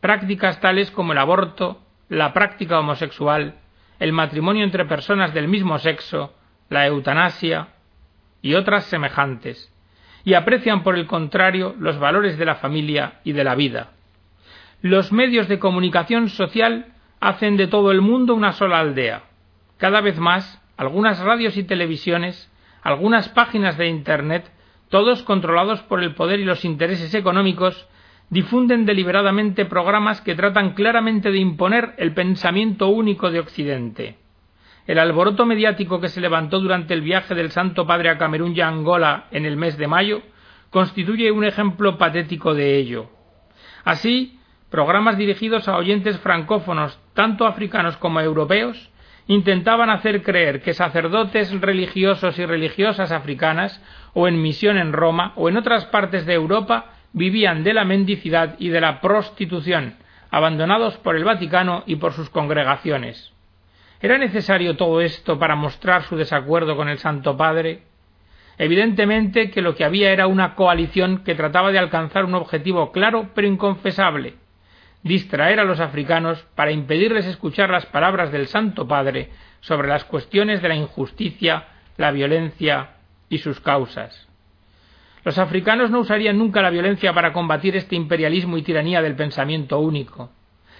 prácticas 0.00 0.60
tales 0.60 0.90
como 0.90 1.12
el 1.12 1.18
aborto, 1.18 1.80
la 2.10 2.34
práctica 2.34 2.78
homosexual, 2.78 3.54
el 3.98 4.12
matrimonio 4.12 4.62
entre 4.62 4.84
personas 4.84 5.32
del 5.32 5.48
mismo 5.48 5.78
sexo, 5.78 6.34
la 6.68 6.86
eutanasia 6.86 7.68
y 8.42 8.56
otras 8.56 8.84
semejantes, 8.84 9.72
y 10.22 10.34
aprecian 10.34 10.82
por 10.82 10.96
el 10.96 11.06
contrario 11.06 11.74
los 11.78 11.98
valores 11.98 12.36
de 12.36 12.44
la 12.44 12.56
familia 12.56 13.20
y 13.24 13.32
de 13.32 13.42
la 13.42 13.54
vida. 13.54 13.92
Los 14.82 15.10
medios 15.10 15.48
de 15.48 15.58
comunicación 15.58 16.28
social 16.28 16.92
hacen 17.20 17.56
de 17.56 17.68
todo 17.68 17.90
el 17.90 18.02
mundo 18.02 18.34
una 18.34 18.52
sola 18.52 18.80
aldea. 18.80 19.22
Cada 19.78 20.02
vez 20.02 20.18
más, 20.18 20.62
algunas 20.76 21.20
radios 21.20 21.56
y 21.56 21.64
televisiones, 21.64 22.52
algunas 22.82 23.30
páginas 23.30 23.78
de 23.78 23.86
Internet, 23.86 24.52
todos 24.90 25.22
controlados 25.22 25.80
por 25.80 26.02
el 26.02 26.14
poder 26.14 26.40
y 26.40 26.44
los 26.44 26.66
intereses 26.66 27.14
económicos, 27.14 27.88
difunden 28.34 28.84
deliberadamente 28.84 29.64
programas 29.64 30.20
que 30.20 30.34
tratan 30.34 30.74
claramente 30.74 31.30
de 31.30 31.38
imponer 31.38 31.94
el 31.98 32.14
pensamiento 32.14 32.88
único 32.88 33.30
de 33.30 33.38
Occidente. 33.38 34.16
El 34.88 34.98
alboroto 34.98 35.46
mediático 35.46 36.00
que 36.00 36.08
se 36.08 36.20
levantó 36.20 36.58
durante 36.58 36.94
el 36.94 37.00
viaje 37.00 37.36
del 37.36 37.52
Santo 37.52 37.86
Padre 37.86 38.10
a 38.10 38.18
Camerún 38.18 38.52
y 38.56 38.60
a 38.60 38.66
Angola 38.66 39.26
en 39.30 39.46
el 39.46 39.56
mes 39.56 39.78
de 39.78 39.86
mayo 39.86 40.20
constituye 40.70 41.30
un 41.30 41.44
ejemplo 41.44 41.96
patético 41.96 42.54
de 42.54 42.76
ello. 42.76 43.08
Así, 43.84 44.40
programas 44.68 45.16
dirigidos 45.16 45.68
a 45.68 45.76
oyentes 45.76 46.18
francófonos, 46.18 46.98
tanto 47.14 47.46
africanos 47.46 47.96
como 47.98 48.20
europeos, 48.20 48.90
intentaban 49.28 49.90
hacer 49.90 50.24
creer 50.24 50.60
que 50.60 50.74
sacerdotes 50.74 51.52
religiosos 51.60 52.36
y 52.40 52.46
religiosas 52.46 53.12
africanas, 53.12 53.80
o 54.12 54.26
en 54.26 54.42
misión 54.42 54.76
en 54.76 54.92
Roma, 54.92 55.34
o 55.36 55.48
en 55.48 55.56
otras 55.56 55.86
partes 55.86 56.26
de 56.26 56.34
Europa, 56.34 56.93
vivían 57.14 57.64
de 57.64 57.72
la 57.72 57.86
mendicidad 57.86 58.56
y 58.58 58.68
de 58.68 58.82
la 58.82 59.00
prostitución, 59.00 59.94
abandonados 60.30 60.98
por 60.98 61.16
el 61.16 61.24
Vaticano 61.24 61.82
y 61.86 61.96
por 61.96 62.12
sus 62.12 62.28
congregaciones. 62.28 63.32
¿Era 64.02 64.18
necesario 64.18 64.76
todo 64.76 65.00
esto 65.00 65.38
para 65.38 65.56
mostrar 65.56 66.02
su 66.02 66.16
desacuerdo 66.16 66.76
con 66.76 66.90
el 66.90 66.98
Santo 66.98 67.38
Padre? 67.38 67.84
Evidentemente 68.58 69.50
que 69.50 69.62
lo 69.62 69.74
que 69.74 69.84
había 69.84 70.12
era 70.12 70.26
una 70.26 70.54
coalición 70.54 71.24
que 71.24 71.34
trataba 71.34 71.72
de 71.72 71.78
alcanzar 71.78 72.26
un 72.26 72.34
objetivo 72.34 72.92
claro 72.92 73.30
pero 73.34 73.48
inconfesable 73.48 74.34
distraer 75.04 75.60
a 75.60 75.64
los 75.64 75.80
africanos 75.80 76.44
para 76.56 76.72
impedirles 76.72 77.26
escuchar 77.26 77.70
las 77.70 77.86
palabras 77.86 78.32
del 78.32 78.48
Santo 78.48 78.88
Padre 78.88 79.28
sobre 79.60 79.86
las 79.86 80.04
cuestiones 80.04 80.62
de 80.62 80.68
la 80.68 80.74
injusticia, 80.74 81.68
la 81.98 82.10
violencia 82.10 82.94
y 83.28 83.38
sus 83.38 83.60
causas. 83.60 84.28
Los 85.24 85.38
africanos 85.38 85.90
no 85.90 86.00
usarían 86.00 86.38
nunca 86.38 86.60
la 86.60 86.70
violencia 86.70 87.12
para 87.14 87.32
combatir 87.32 87.76
este 87.76 87.96
imperialismo 87.96 88.58
y 88.58 88.62
tiranía 88.62 89.00
del 89.00 89.16
pensamiento 89.16 89.78
único. 89.78 90.30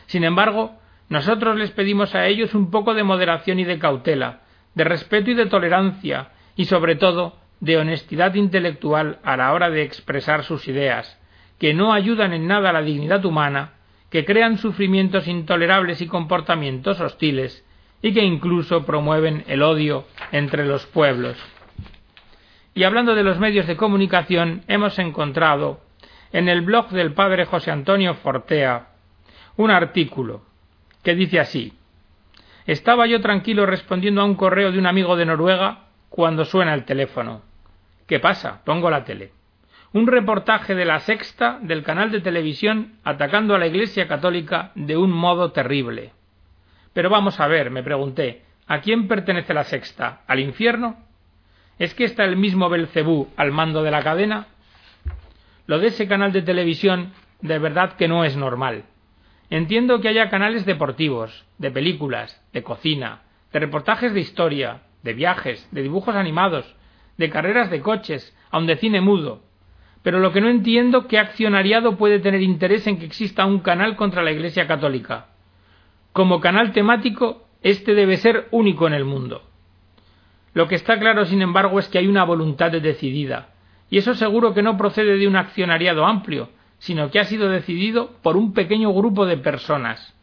Sin 0.07 0.23
embargo, 0.23 0.75
nosotros 1.09 1.57
les 1.57 1.71
pedimos 1.71 2.15
a 2.15 2.27
ellos 2.27 2.55
un 2.55 2.71
poco 2.71 2.93
de 2.93 3.05
moderación 3.05 3.59
y 3.59 3.65
de 3.65 3.79
cautela, 3.79 4.41
de 4.75 4.85
respeto 4.85 5.31
y 5.31 5.35
de 5.35 5.47
tolerancia, 5.47 6.29
y 6.57 6.67
sobre 6.67 6.97
todo 6.97 7.39
de 7.61 7.79
honestidad 7.79 8.35
intelectual 8.35 9.19
a 9.25 9.37
la 9.37 9.53
hora 9.53 9.71
de 9.71 9.83
expresar 9.83 10.45
sus 10.45 10.69
ideas, 10.69 11.19
que 11.59 11.73
no 11.73 11.95
ayudan 11.95 12.35
en 12.35 12.47
nada 12.47 12.71
a 12.71 12.73
la 12.75 12.83
dignidad 12.83 13.25
humana, 13.25 13.73
que 14.11 14.27
crean 14.27 14.59
sufrimientos 14.59 15.27
intolerables 15.27 16.03
y 16.03 16.07
comportamientos 16.07 17.01
hostiles, 17.01 17.65
y 18.03 18.13
que 18.13 18.23
incluso 18.23 18.85
promueven 18.85 19.45
el 19.49 19.63
odio 19.63 20.05
entre 20.31 20.67
los 20.67 20.85
pueblos. 20.85 21.39
Y 22.75 22.83
hablando 22.83 23.15
de 23.15 23.23
los 23.23 23.39
medios 23.39 23.67
de 23.67 23.77
comunicación, 23.77 24.63
hemos 24.67 24.99
encontrado 24.99 25.81
en 26.33 26.49
el 26.49 26.63
blog 26.63 26.91
del 26.91 27.13
padre 27.15 27.45
José 27.45 27.71
Antonio 27.71 28.15
Fortea 28.15 28.89
un 29.57 29.71
artículo 29.71 30.43
que 31.05 31.15
dice 31.15 31.39
así 31.39 31.73
Estaba 32.67 33.07
yo 33.07 33.21
tranquilo 33.21 33.67
respondiendo 33.67 34.23
a 34.23 34.25
un 34.25 34.35
correo 34.35 34.73
de 34.73 34.79
un 34.79 34.87
amigo 34.87 35.17
de 35.17 35.27
Noruega 35.27 35.85
cuando 36.09 36.45
suena 36.45 36.75
el 36.75 36.85
teléfono. 36.85 37.43
¿Qué 38.07 38.21
pasa? 38.21 38.63
Pongo 38.65 38.91
la 38.91 39.05
tele. 39.05 39.33
Un 39.93 40.07
reportaje 40.07 40.75
de 40.75 40.85
la 40.85 40.99
sexta 41.01 41.59
del 41.61 41.85
canal 41.85 42.11
de 42.11 42.21
televisión 42.21 42.95
atacando 43.05 43.55
a 43.55 43.59
la 43.59 43.67
Iglesia 43.67 44.09
Católica 44.09 44.73
de 44.75 44.97
un 44.97 45.13
modo 45.13 45.53
terrible. 45.53 46.13
Pero 46.93 47.11
vamos 47.11 47.39
a 47.39 47.47
ver, 47.47 47.71
me 47.71 47.83
pregunté, 47.83 48.43
¿a 48.67 48.81
quién 48.81 49.07
pertenece 49.07 49.53
la 49.55 49.65
sexta? 49.65 50.23
¿Al 50.27 50.41
infierno? 50.41 51.04
¿Es 51.79 51.95
que 51.95 52.05
está 52.05 52.25
el 52.25 52.37
mismo 52.37 52.69
Belcebú 52.69 53.29
al 53.37 53.51
mando 53.51 53.83
de 53.83 53.91
la 53.91 54.03
cadena? 54.03 54.47
Lo 55.67 55.79
de 55.79 55.89
ese 55.89 56.07
canal 56.07 56.33
de 56.33 56.43
televisión 56.43 57.13
de 57.41 57.59
verdad 57.59 57.95
que 57.95 58.07
no 58.07 58.25
es 58.25 58.37
normal. 58.37 58.85
Entiendo 59.51 60.01
que 60.01 60.09
haya 60.09 60.31
canales 60.31 60.65
deportivos, 60.65 61.45
de 61.59 61.71
películas, 61.71 62.43
de 62.53 62.63
cocina, 62.63 63.23
de 63.53 63.61
reportajes 63.61 64.15
de 64.15 64.21
historia, 64.21 64.83
de 65.03 65.15
viajes, 65.15 65.69
de 65.73 65.83
dibujos 65.83 66.15
animados, 66.15 66.75
de 67.19 67.29
carreras 67.29 67.71
de 67.71 67.81
coches, 67.81 68.37
aun 68.51 68.67
de 68.67 68.77
cine 68.77 69.01
mudo. 69.01 69.43
Pero 70.03 70.21
lo 70.21 70.33
que 70.33 70.41
no 70.41 70.49
entiendo 70.49 71.09
qué 71.09 71.19
accionariado 71.19 71.97
puede 71.97 72.21
tener 72.21 72.43
interés 72.43 72.87
en 72.87 72.99
que 72.99 73.07
exista 73.07 73.47
un 73.47 73.61
canal 73.61 73.97
contra 73.97 74.23
la 74.23 74.33
Iglesia 74.33 74.67
Católica. 74.67 75.29
Como 76.13 76.41
canal 76.41 76.73
temático, 76.73 77.49
este 77.63 77.95
debe 77.95 78.17
ser 78.17 78.49
único 78.51 78.87
en 78.87 78.95
el 78.95 79.05
mundo. 79.05 79.43
Lo 80.55 80.69
que 80.69 80.77
está 80.77 80.99
claro, 80.99 81.25
sin 81.25 81.43
embargo, 81.43 81.79
es 81.79 81.89
que 81.89 81.99
hay 81.99 82.07
una 82.07 82.25
voluntad 82.25 82.71
decidida, 82.71 83.51
y 83.91 83.99
eso 83.99 84.15
seguro 84.15 84.55
que 84.55 84.63
no 84.63 84.77
procede 84.77 85.17
de 85.19 85.29
un 85.29 85.37
accionariado 85.37 86.07
amplio, 86.07 86.49
sino 86.79 87.11
que 87.11 87.19
ha 87.19 87.25
sido 87.25 87.49
decidido 87.49 88.13
por 88.23 88.37
un 88.37 88.53
pequeño 88.53 88.93
grupo 88.93 89.27
de 89.27 89.37
personas. 89.37 90.15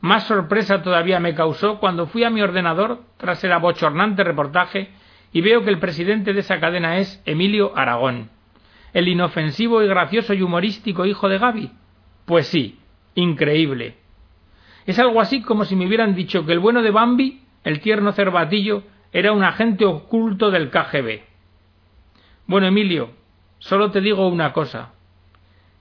Más 0.00 0.26
sorpresa 0.26 0.82
todavía 0.82 1.18
me 1.18 1.34
causó 1.34 1.80
cuando 1.80 2.06
fui 2.06 2.24
a 2.24 2.30
mi 2.30 2.42
ordenador 2.42 3.00
tras 3.16 3.42
el 3.42 3.52
abochornante 3.52 4.22
reportaje 4.22 4.90
y 5.32 5.40
veo 5.40 5.64
que 5.64 5.70
el 5.70 5.78
presidente 5.78 6.34
de 6.34 6.40
esa 6.40 6.60
cadena 6.60 6.98
es 6.98 7.22
Emilio 7.24 7.76
Aragón, 7.76 8.28
el 8.92 9.08
inofensivo 9.08 9.82
y 9.82 9.88
gracioso 9.88 10.34
y 10.34 10.42
humorístico 10.42 11.06
hijo 11.06 11.28
de 11.28 11.38
Gaby. 11.38 11.70
Pues 12.26 12.48
sí, 12.48 12.78
increíble. 13.14 13.96
Es 14.84 14.98
algo 14.98 15.20
así 15.20 15.40
como 15.40 15.64
si 15.64 15.74
me 15.74 15.86
hubieran 15.86 16.14
dicho 16.14 16.44
que 16.44 16.52
el 16.52 16.58
bueno 16.58 16.82
de 16.82 16.90
Bambi, 16.90 17.40
el 17.64 17.80
tierno 17.80 18.12
cervatillo, 18.12 18.82
era 19.14 19.30
un 19.30 19.44
agente 19.44 19.84
oculto 19.84 20.50
del 20.50 20.70
KGB. 20.70 21.20
Bueno, 22.46 22.66
Emilio, 22.66 23.10
solo 23.60 23.92
te 23.92 24.00
digo 24.00 24.26
una 24.26 24.52
cosa. 24.52 24.90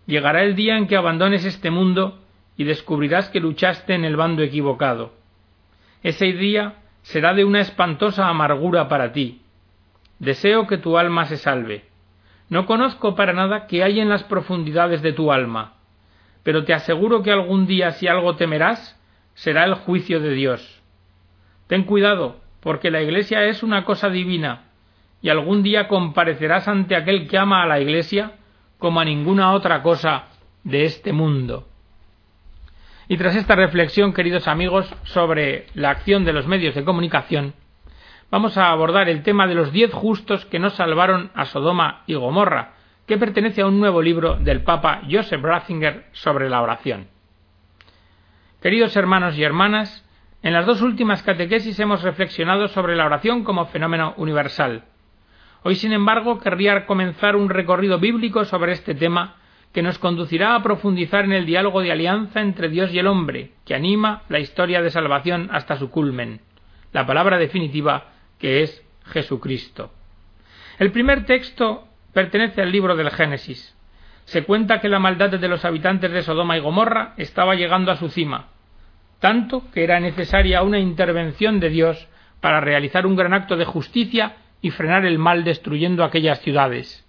Llegará 0.05 0.43
el 0.43 0.55
día 0.55 0.77
en 0.77 0.85
que 0.85 0.95
abandones 0.95 1.43
este 1.43 1.71
mundo 1.71 2.19
y 2.57 2.63
descubrirás 2.63 3.29
que 3.29 3.39
luchaste 3.39 3.95
en 3.95 4.05
el 4.05 4.15
bando 4.15 4.43
equivocado. 4.43 5.13
Ese 6.03 6.25
día 6.33 6.75
será 7.01 7.33
de 7.33 7.43
una 7.43 7.61
espantosa 7.61 8.27
amargura 8.27 8.87
para 8.87 9.13
ti. 9.13 9.41
Deseo 10.19 10.67
que 10.67 10.77
tu 10.77 10.99
alma 10.99 11.25
se 11.25 11.37
salve. 11.37 11.85
No 12.49 12.67
conozco 12.67 13.15
para 13.15 13.33
nada 13.33 13.65
qué 13.65 13.83
hay 13.83 13.99
en 13.99 14.09
las 14.09 14.23
profundidades 14.23 15.01
de 15.01 15.11
tu 15.11 15.31
alma, 15.31 15.73
pero 16.43 16.65
te 16.65 16.75
aseguro 16.75 17.23
que 17.23 17.31
algún 17.31 17.65
día 17.65 17.93
si 17.93 18.07
algo 18.07 18.35
temerás, 18.35 19.01
será 19.33 19.65
el 19.65 19.73
juicio 19.73 20.19
de 20.19 20.33
Dios. 20.33 20.83
Ten 21.65 21.85
cuidado, 21.85 22.42
porque 22.63 22.89
la 22.89 23.01
Iglesia 23.01 23.43
es 23.43 23.61
una 23.61 23.83
cosa 23.83 24.09
divina, 24.09 24.63
y 25.21 25.29
algún 25.29 25.63
día 25.63 25.89
comparecerás 25.89 26.67
ante 26.67 26.95
aquel 26.95 27.27
que 27.27 27.37
ama 27.37 27.61
a 27.61 27.67
la 27.67 27.81
Iglesia 27.81 28.37
como 28.79 29.01
a 29.01 29.05
ninguna 29.05 29.51
otra 29.51 29.83
cosa 29.83 30.29
de 30.63 30.85
este 30.85 31.11
mundo. 31.11 31.67
Y 33.09 33.17
tras 33.17 33.35
esta 33.35 33.55
reflexión, 33.55 34.13
queridos 34.13 34.47
amigos, 34.47 34.93
sobre 35.03 35.67
la 35.73 35.89
acción 35.89 36.23
de 36.23 36.31
los 36.31 36.47
medios 36.47 36.73
de 36.73 36.85
comunicación, 36.85 37.53
vamos 38.31 38.57
a 38.57 38.71
abordar 38.71 39.09
el 39.09 39.23
tema 39.23 39.45
de 39.45 39.55
los 39.55 39.73
diez 39.73 39.93
justos 39.93 40.45
que 40.45 40.59
no 40.59 40.69
salvaron 40.69 41.31
a 41.35 41.45
Sodoma 41.45 42.03
y 42.07 42.13
Gomorra, 42.15 42.75
que 43.05 43.17
pertenece 43.17 43.61
a 43.61 43.67
un 43.67 43.79
nuevo 43.79 44.01
libro 44.01 44.37
del 44.37 44.63
Papa 44.63 45.01
Joseph 45.11 45.41
Ratzinger 45.41 46.05
sobre 46.13 46.49
la 46.49 46.61
oración. 46.61 47.07
Queridos 48.61 48.95
hermanos 48.95 49.37
y 49.37 49.43
hermanas, 49.43 50.03
en 50.43 50.51
las 50.51 50.65
dos 50.65 50.81
últimas 50.81 51.23
catequesis 51.23 51.79
hemos 51.79 52.03
reflexionado 52.03 52.67
sobre 52.67 52.97
la 52.97 53.05
oración 53.05 53.45
como 53.45 53.65
fenómeno 53.67 54.13
universal. 54.17 54.83
Hoy, 55.63 55.75
sin 55.75 55.93
embargo, 55.93 56.37
querría 56.39 56.85
comenzar 56.85 57.37
un 57.37 57.49
recorrido 57.49 57.97
bíblico 57.97 58.43
sobre 58.43 58.73
este 58.73 58.93
tema 58.93 59.37
que 59.71 59.81
nos 59.81 59.97
conducirá 59.97 60.53
a 60.53 60.61
profundizar 60.61 61.23
en 61.23 61.31
el 61.31 61.45
diálogo 61.45 61.81
de 61.81 61.93
alianza 61.93 62.41
entre 62.41 62.67
Dios 62.67 62.93
y 62.93 62.99
el 62.99 63.07
hombre, 63.07 63.51
que 63.65 63.73
anima 63.73 64.23
la 64.27 64.39
historia 64.39 64.81
de 64.81 64.91
salvación 64.91 65.47
hasta 65.53 65.77
su 65.77 65.89
culmen, 65.89 66.41
la 66.91 67.05
palabra 67.05 67.37
definitiva 67.37 68.11
que 68.37 68.63
es 68.63 68.85
Jesucristo. 69.05 69.93
El 70.77 70.91
primer 70.91 71.25
texto 71.25 71.87
pertenece 72.11 72.61
al 72.61 72.71
libro 72.71 72.97
del 72.97 73.11
Génesis. 73.11 73.77
Se 74.25 74.43
cuenta 74.43 74.81
que 74.81 74.89
la 74.89 74.99
maldad 74.99 75.29
de 75.29 75.47
los 75.47 75.63
habitantes 75.63 76.11
de 76.11 76.21
Sodoma 76.21 76.57
y 76.57 76.59
Gomorra 76.59 77.13
estaba 77.15 77.55
llegando 77.55 77.91
a 77.91 77.95
su 77.95 78.09
cima, 78.09 78.49
tanto 79.23 79.63
que 79.71 79.85
era 79.85 80.01
necesaria 80.01 80.63
una 80.63 80.79
intervención 80.79 81.61
de 81.61 81.69
Dios 81.69 82.09
para 82.41 82.59
realizar 82.59 83.07
un 83.07 83.15
gran 83.15 83.33
acto 83.33 83.55
de 83.55 83.63
justicia 83.63 84.35
y 84.61 84.71
frenar 84.71 85.05
el 85.05 85.17
mal 85.17 85.45
destruyendo 85.45 86.03
aquellas 86.03 86.41
ciudades. 86.41 87.07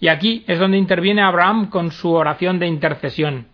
Y 0.00 0.08
aquí 0.08 0.44
es 0.46 0.58
donde 0.58 0.78
interviene 0.78 1.20
Abraham 1.20 1.68
con 1.68 1.90
su 1.90 2.10
oración 2.10 2.58
de 2.58 2.68
intercesión. 2.68 3.48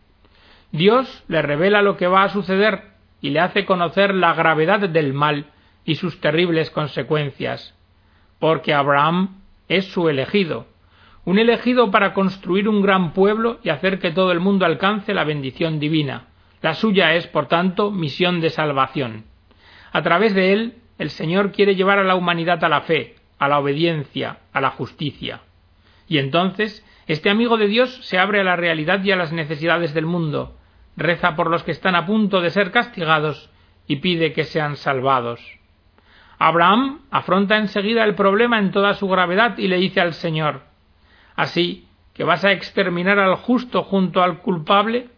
Dios 0.71 1.25
le 1.27 1.43
revela 1.43 1.83
lo 1.83 1.97
que 1.97 2.07
va 2.07 2.23
a 2.23 2.29
suceder 2.29 2.83
y 3.21 3.31
le 3.31 3.41
hace 3.41 3.65
conocer 3.65 4.15
la 4.15 4.33
gravedad 4.33 4.89
del 4.89 5.13
mal 5.13 5.47
y 5.85 5.97
sus 5.97 6.21
terribles 6.21 6.71
consecuencias, 6.71 7.77
porque 8.39 8.75
Abraham 8.75 9.41
es 9.67 9.87
su 9.87 10.09
elegido, 10.09 10.69
un 11.25 11.41
elegido 11.41 11.91
para 11.91 12.15
construir 12.15 12.69
un 12.69 12.81
gran 12.81 13.13
pueblo 13.13 13.59
y 13.65 13.71
hacer 13.71 13.99
que 13.99 14.13
todo 14.13 14.31
el 14.31 14.39
mundo 14.39 14.67
alcance 14.67 15.13
la 15.13 15.25
bendición 15.25 15.81
divina. 15.81 16.29
La 16.63 16.75
suya 16.75 17.15
es, 17.15 17.27
por 17.27 17.47
tanto, 17.49 17.91
misión 17.91 18.41
de 18.41 18.51
salvación. 18.51 19.25
A 19.93 20.03
través 20.03 20.35
de 20.35 20.53
él, 20.53 20.77
el 20.99 21.11
Señor 21.11 21.53
quiere 21.53 21.75
llevar 21.75 21.99
a 21.99 22.05
la 22.05 22.15
humanidad 22.15 22.63
a 22.65 22.69
la 22.69 22.83
fe, 22.83 23.17
a 23.39 23.49
la 23.49 23.59
obediencia, 23.59 24.39
a 24.53 24.61
la 24.61 24.71
justicia. 24.71 25.41
Y 26.09 26.19
entonces, 26.19 26.87
este 27.07 27.31
amigo 27.31 27.57
de 27.57 27.67
Dios 27.67 27.95
se 28.03 28.19
abre 28.19 28.41
a 28.41 28.45
la 28.45 28.57
realidad 28.57 29.03
y 29.03 29.11
a 29.11 29.17
las 29.17 29.33
necesidades 29.33 29.93
del 29.93 30.07
mundo, 30.07 30.57
reza 30.97 31.35
por 31.35 31.51
los 31.51 31.65
que 31.65 31.73
están 31.73 31.95
a 31.95 32.07
punto 32.07 32.41
de 32.41 32.51
ser 32.51 32.71
castigados 32.71 33.51
y 33.87 33.97
pide 33.97 34.33
que 34.33 34.45
sean 34.45 34.77
salvados. 34.77 35.41
Abraham 36.39 37.03
afronta 37.11 37.57
enseguida 37.57 38.05
el 38.05 38.15
problema 38.15 38.59
en 38.59 38.71
toda 38.71 38.95
su 38.95 39.09
gravedad 39.09 39.59
y 39.59 39.69
le 39.69 39.79
dice 39.79 40.01
al 40.01 40.13
Señor 40.13 40.63
Así 41.37 41.87
que 42.15 42.25
vas 42.25 42.45
a 42.45 42.53
exterminar 42.53 43.19
al 43.19 43.37
justo 43.37 43.83
junto 43.83 44.23
al 44.23 44.41
culpable. 44.41 45.09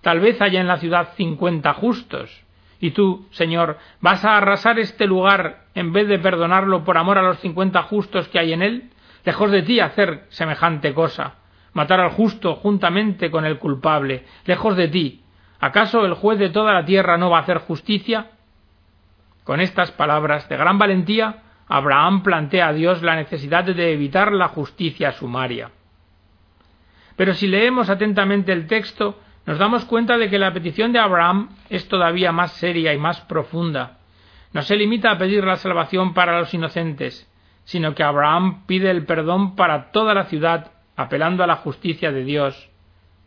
Tal 0.00 0.20
vez 0.20 0.40
haya 0.40 0.60
en 0.60 0.68
la 0.68 0.78
ciudad 0.78 1.10
cincuenta 1.16 1.74
justos. 1.74 2.44
Y 2.80 2.92
tú, 2.92 3.26
Señor, 3.30 3.78
vas 4.00 4.24
a 4.24 4.36
arrasar 4.36 4.78
este 4.78 5.06
lugar 5.06 5.64
en 5.74 5.92
vez 5.92 6.06
de 6.06 6.18
perdonarlo 6.18 6.84
por 6.84 6.96
amor 6.96 7.18
a 7.18 7.22
los 7.22 7.40
cincuenta 7.40 7.82
justos 7.82 8.28
que 8.28 8.38
hay 8.38 8.52
en 8.52 8.62
él. 8.62 8.90
Lejos 9.24 9.50
de 9.50 9.62
ti 9.62 9.80
hacer 9.80 10.26
semejante 10.28 10.94
cosa 10.94 11.34
matar 11.78 12.00
al 12.00 12.10
justo 12.10 12.56
juntamente 12.56 13.30
con 13.30 13.44
el 13.44 13.58
culpable, 13.58 14.24
lejos 14.46 14.76
de 14.76 14.88
ti. 14.88 15.22
¿Acaso 15.60 16.04
el 16.04 16.14
juez 16.14 16.38
de 16.38 16.50
toda 16.50 16.72
la 16.72 16.84
tierra 16.84 17.16
no 17.16 17.30
va 17.30 17.38
a 17.38 17.42
hacer 17.42 17.58
justicia? 17.58 18.32
Con 19.44 19.60
estas 19.60 19.92
palabras 19.92 20.48
de 20.48 20.56
gran 20.56 20.78
valentía, 20.78 21.42
Abraham 21.68 22.24
plantea 22.24 22.68
a 22.68 22.72
Dios 22.72 23.02
la 23.02 23.14
necesidad 23.14 23.62
de 23.62 23.92
evitar 23.92 24.32
la 24.32 24.48
justicia 24.48 25.12
sumaria. 25.12 25.70
Pero 27.14 27.34
si 27.34 27.46
leemos 27.46 27.90
atentamente 27.90 28.52
el 28.52 28.66
texto, 28.66 29.20
nos 29.48 29.56
damos 29.56 29.86
cuenta 29.86 30.18
de 30.18 30.28
que 30.28 30.38
la 30.38 30.52
petición 30.52 30.92
de 30.92 30.98
Abraham 30.98 31.48
es 31.70 31.88
todavía 31.88 32.32
más 32.32 32.52
seria 32.52 32.92
y 32.92 32.98
más 32.98 33.22
profunda. 33.22 33.96
No 34.52 34.60
se 34.60 34.76
limita 34.76 35.10
a 35.10 35.16
pedir 35.16 35.42
la 35.42 35.56
salvación 35.56 36.12
para 36.12 36.38
los 36.38 36.52
inocentes, 36.52 37.26
sino 37.64 37.94
que 37.94 38.02
Abraham 38.02 38.66
pide 38.66 38.90
el 38.90 39.06
perdón 39.06 39.56
para 39.56 39.90
toda 39.90 40.12
la 40.12 40.24
ciudad 40.24 40.72
apelando 40.96 41.42
a 41.42 41.46
la 41.46 41.56
justicia 41.56 42.12
de 42.12 42.24
Dios. 42.24 42.68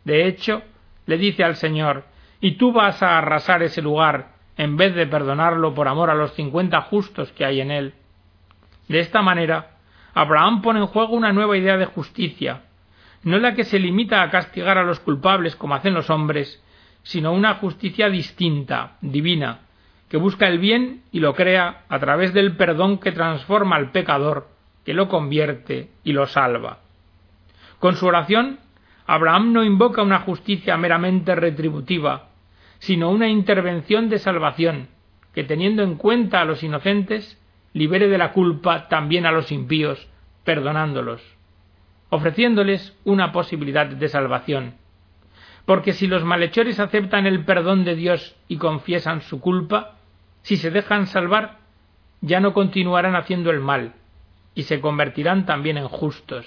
De 0.03 0.27
hecho, 0.27 0.61
le 1.07 1.17
dice 1.17 1.43
al 1.43 1.55
Señor, 1.55 2.03
y 2.39 2.51
tú 2.51 2.71
vas 2.71 3.01
a 3.01 3.17
arrasar 3.17 3.63
ese 3.63 3.81
lugar, 3.81 4.33
en 4.57 4.77
vez 4.77 4.93
de 4.93 5.07
perdonarlo 5.07 5.73
por 5.73 5.87
amor 5.87 6.11
a 6.11 6.15
los 6.15 6.35
cincuenta 6.35 6.81
justos 6.81 7.31
que 7.31 7.45
hay 7.45 7.61
en 7.61 7.71
él. 7.71 7.95
De 8.87 8.99
esta 8.99 9.23
manera, 9.23 9.71
Abraham 10.13 10.61
pone 10.61 10.81
en 10.81 10.85
juego 10.85 11.15
una 11.15 11.33
nueva 11.33 11.57
idea 11.57 11.77
de 11.77 11.85
justicia, 11.85 12.61
no 13.23 13.37
la 13.39 13.53
que 13.53 13.63
se 13.63 13.79
limita 13.79 14.21
a 14.21 14.29
castigar 14.29 14.77
a 14.77 14.83
los 14.83 14.99
culpables 14.99 15.55
como 15.55 15.75
hacen 15.75 15.93
los 15.93 16.09
hombres, 16.09 16.63
sino 17.03 17.33
una 17.33 17.55
justicia 17.55 18.09
distinta, 18.09 18.97
divina, 19.01 19.61
que 20.09 20.17
busca 20.17 20.47
el 20.47 20.59
bien 20.59 21.03
y 21.11 21.19
lo 21.19 21.33
crea 21.35 21.83
a 21.87 21.99
través 21.99 22.33
del 22.33 22.55
perdón 22.55 22.97
que 22.99 23.11
transforma 23.11 23.75
al 23.75 23.91
pecador, 23.91 24.49
que 24.85 24.93
lo 24.93 25.07
convierte 25.07 25.89
y 26.03 26.13
lo 26.13 26.27
salva. 26.27 26.79
Con 27.79 27.95
su 27.95 28.07
oración, 28.07 28.59
Abraham 29.07 29.53
no 29.53 29.63
invoca 29.63 30.01
una 30.01 30.19
justicia 30.19 30.77
meramente 30.77 31.35
retributiva, 31.35 32.29
sino 32.79 33.09
una 33.09 33.27
intervención 33.27 34.09
de 34.09 34.19
salvación, 34.19 34.89
que 35.33 35.43
teniendo 35.43 35.83
en 35.83 35.95
cuenta 35.95 36.41
a 36.41 36.45
los 36.45 36.63
inocentes, 36.63 37.39
libere 37.73 38.07
de 38.07 38.17
la 38.17 38.33
culpa 38.33 38.87
también 38.89 39.25
a 39.25 39.31
los 39.31 39.51
impíos, 39.51 40.07
perdonándolos, 40.43 41.21
ofreciéndoles 42.11 42.95
una 43.05 43.31
posibilidad 43.31 43.87
de 43.87 44.07
salvación. 44.09 44.75
Porque 45.65 45.93
si 45.93 46.07
los 46.07 46.25
malhechores 46.25 46.79
aceptan 46.79 47.25
el 47.25 47.45
perdón 47.45 47.85
de 47.85 47.95
Dios 47.95 48.35
y 48.49 48.57
confiesan 48.57 49.21
su 49.21 49.39
culpa, 49.39 49.95
si 50.41 50.57
se 50.57 50.71
dejan 50.71 51.07
salvar, 51.07 51.59
ya 52.19 52.41
no 52.41 52.53
continuarán 52.53 53.15
haciendo 53.15 53.49
el 53.49 53.61
mal, 53.61 53.93
y 54.53 54.63
se 54.63 54.81
convertirán 54.81 55.45
también 55.45 55.77
en 55.77 55.87
justos. 55.87 56.45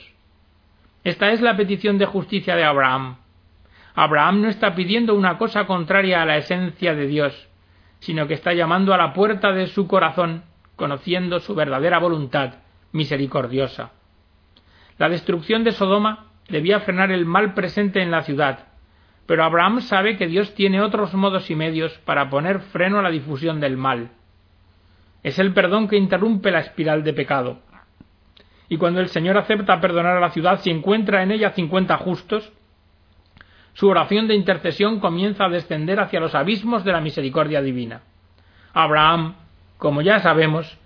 Esta 1.03 1.33
es 1.33 1.41
la 1.41 1.57
petición 1.57 1.97
de 1.97 2.07
justicia 2.07 2.57
de 2.57 2.65
Abraham. 2.65 3.17
Abraham 3.95 4.43
no 4.43 4.49
está 4.49 4.75
pidiendo 4.75 5.15
una 5.15 5.39
cosa 5.39 5.67
contraria 5.67 6.21
a 6.21 6.27
la 6.27 6.37
esencia 6.37 6.95
de 6.95 7.07
Dios, 7.07 7.49
sino 8.01 8.27
que 8.27 8.35
está 8.35 8.53
llamando 8.53 8.93
a 8.93 8.99
la 8.99 9.15
puerta 9.15 9.53
de 9.53 9.69
su 9.69 9.87
corazón, 9.87 10.45
conociendo 10.77 11.41
su 11.41 11.55
verdadera 11.55 11.99
voluntad 11.99 12.57
misericordiosa. 12.93 13.93
La 14.99 15.09
destrucción 15.09 15.65
de 15.65 15.73
Sodoma 15.73 16.27
debía 16.49 16.81
frenar 16.81 17.11
el 17.11 17.27
mal 17.27 17.55
presente 17.55 18.03
en 18.03 18.11
la 18.11 18.23
ciudad, 18.23 18.67
pero 19.27 19.45
Abraham 19.45 19.81
sabe 19.81 20.17
que 20.17 20.27
Dios 20.27 20.55
tiene 20.55 20.81
otros 20.81 21.15
modos 21.15 21.51
y 21.51 21.55
medios 21.55 21.97
para 22.05 22.31
poner 22.31 22.61
freno 22.61 22.99
a 22.99 23.03
la 23.03 23.11
difusión 23.11 23.61
del 23.61 23.77
mal. 23.77 24.11
Es 25.23 25.39
el 25.39 25.53
perdón 25.53 25.89
que 25.89 25.97
interrumpe 25.97 26.51
la 26.51 26.61
espiral 26.61 27.03
de 27.03 27.15
pecado 27.15 27.59
y 28.69 28.77
cuando 28.77 29.01
el 29.01 29.09
Señor 29.09 29.37
acepta 29.37 29.81
perdonar 29.81 30.17
a 30.17 30.21
la 30.21 30.31
ciudad 30.31 30.61
si 30.61 30.71
encuentra 30.71 31.23
en 31.23 31.31
ella 31.31 31.51
cincuenta 31.51 31.99
justos, 31.99 32.53
su 33.75 33.89
oración 33.89 34.29
de 34.29 34.35
intercesión 34.35 35.01
comienza 35.01 35.45
a 35.45 35.49
descender 35.49 36.01
hacia 36.01 36.21
los 36.21 36.35
abismos 36.35 36.85
de 36.85 36.93
la 36.93 37.01
misericordia 37.01 37.61
divina. 37.61 38.03
Abraham, 38.73 39.35
como 39.79 40.01
ya 40.01 40.21
sabemos, 40.21 40.79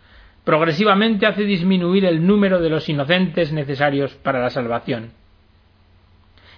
progresivamente 0.48 1.26
hace 1.26 1.44
disminuir 1.44 2.06
el 2.06 2.26
número 2.26 2.58
de 2.58 2.70
los 2.70 2.88
inocentes 2.88 3.52
necesarios 3.52 4.14
para 4.14 4.40
la 4.40 4.48
salvación. 4.48 5.12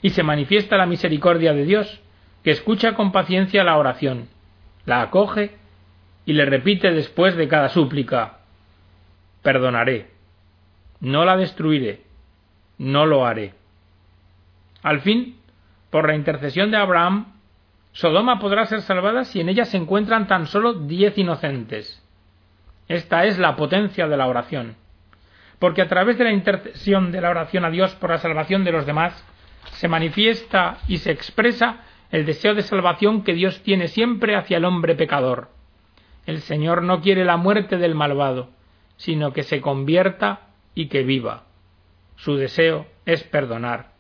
Y 0.01 0.11
se 0.11 0.23
manifiesta 0.23 0.77
la 0.77 0.87
misericordia 0.87 1.55
de 1.55 1.65
Dios, 1.65 2.01
que 2.45 2.53
escucha 2.53 2.95
con 2.95 3.11
paciencia 3.11 3.65
la 3.65 3.77
oración, 3.77 4.29
la 4.87 5.03
acoge 5.03 5.57
y 6.25 6.35
le 6.35 6.45
repite 6.45 6.93
después 6.93 7.35
de 7.35 7.49
cada 7.49 7.69
súplica 7.69 8.39
Perdonaré 9.43 10.11
no 11.01 11.25
la 11.25 11.37
destruiré, 11.37 12.05
no 12.79 13.07
lo 13.07 13.27
haré. 13.27 13.55
Al 14.85 15.01
fin, 15.01 15.35
por 15.91 16.07
la 16.07 16.15
intercesión 16.15 16.71
de 16.71 16.77
Abraham, 16.77 17.33
Sodoma 17.91 18.39
podrá 18.39 18.67
ser 18.67 18.83
salvada 18.83 19.25
si 19.25 19.41
en 19.41 19.49
ella 19.49 19.65
se 19.65 19.79
encuentran 19.79 20.29
tan 20.29 20.47
solo 20.47 20.75
diez 20.75 21.19
inocentes. 21.19 22.00
Esta 22.91 23.25
es 23.25 23.39
la 23.39 23.55
potencia 23.55 24.09
de 24.09 24.17
la 24.17 24.27
oración, 24.27 24.75
porque 25.61 25.81
a 25.81 25.87
través 25.87 26.19
de 26.19 26.25
la 26.25 26.33
intercesión 26.33 27.13
de 27.13 27.21
la 27.21 27.31
oración 27.31 27.65
a 27.65 27.71
Dios 27.71 27.95
por 27.95 28.11
la 28.11 28.19
salvación 28.19 28.65
de 28.65 28.73
los 28.73 28.85
demás, 28.85 29.15
se 29.75 29.87
manifiesta 29.87 30.79
y 30.89 30.99
se 30.99 31.13
expresa 31.13 31.83
el 32.11 32.27
deseo 32.27 32.53
de 32.57 32.63
salvación 32.63 33.23
que 33.23 33.33
Dios 33.33 33.63
tiene 33.63 33.87
siempre 33.87 34.35
hacia 34.35 34.57
el 34.57 34.65
hombre 34.65 34.97
pecador. 34.97 35.51
El 36.27 36.41
Señor 36.41 36.83
no 36.83 37.01
quiere 37.01 37.25
la 37.25 37.37
muerte 37.37 37.79
del 37.79 37.95
malvado, 37.95 38.49
sino 38.97 39.33
que 39.33 39.45
se 39.45 39.61
convierta 39.61 40.49
y 40.75 40.89
que 40.89 41.05
viva. 41.05 41.45
Su 42.17 42.35
deseo 42.35 42.89
es 43.07 43.23
perdonar. 43.23 43.93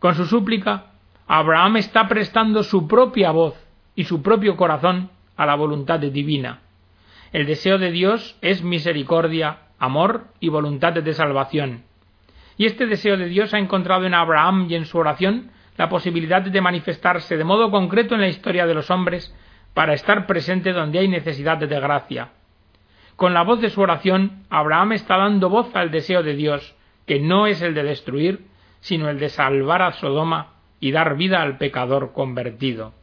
Con 0.00 0.14
su 0.16 0.26
súplica, 0.26 0.88
Abraham 1.26 1.78
está 1.78 2.06
prestando 2.08 2.62
su 2.62 2.86
propia 2.86 3.30
voz 3.30 3.54
y 3.94 4.04
su 4.04 4.20
propio 4.20 4.54
corazón 4.54 5.08
a 5.34 5.46
la 5.46 5.54
voluntad 5.54 5.98
divina. 5.98 6.60
El 7.36 7.44
deseo 7.44 7.76
de 7.76 7.90
Dios 7.92 8.38
es 8.40 8.62
misericordia, 8.62 9.58
amor 9.78 10.28
y 10.40 10.48
voluntad 10.48 10.94
de 10.94 11.12
salvación. 11.12 11.82
Y 12.56 12.64
este 12.64 12.86
deseo 12.86 13.18
de 13.18 13.26
Dios 13.26 13.52
ha 13.52 13.58
encontrado 13.58 14.06
en 14.06 14.14
Abraham 14.14 14.68
y 14.70 14.74
en 14.74 14.86
su 14.86 14.96
oración 14.96 15.50
la 15.76 15.90
posibilidad 15.90 16.40
de 16.40 16.60
manifestarse 16.62 17.36
de 17.36 17.44
modo 17.44 17.70
concreto 17.70 18.14
en 18.14 18.22
la 18.22 18.28
historia 18.28 18.66
de 18.66 18.72
los 18.72 18.90
hombres 18.90 19.36
para 19.74 19.92
estar 19.92 20.26
presente 20.26 20.72
donde 20.72 20.98
hay 20.98 21.08
necesidad 21.08 21.58
de 21.58 21.66
gracia. 21.78 22.30
Con 23.16 23.34
la 23.34 23.42
voz 23.42 23.60
de 23.60 23.68
su 23.68 23.82
oración, 23.82 24.44
Abraham 24.48 24.92
está 24.92 25.18
dando 25.18 25.50
voz 25.50 25.76
al 25.76 25.90
deseo 25.90 26.22
de 26.22 26.36
Dios, 26.36 26.74
que 27.06 27.20
no 27.20 27.46
es 27.46 27.60
el 27.60 27.74
de 27.74 27.82
destruir, 27.82 28.46
sino 28.80 29.10
el 29.10 29.18
de 29.18 29.28
salvar 29.28 29.82
a 29.82 29.92
Sodoma 29.92 30.54
y 30.80 30.90
dar 30.90 31.18
vida 31.18 31.42
al 31.42 31.58
pecador 31.58 32.14
convertido. 32.14 32.94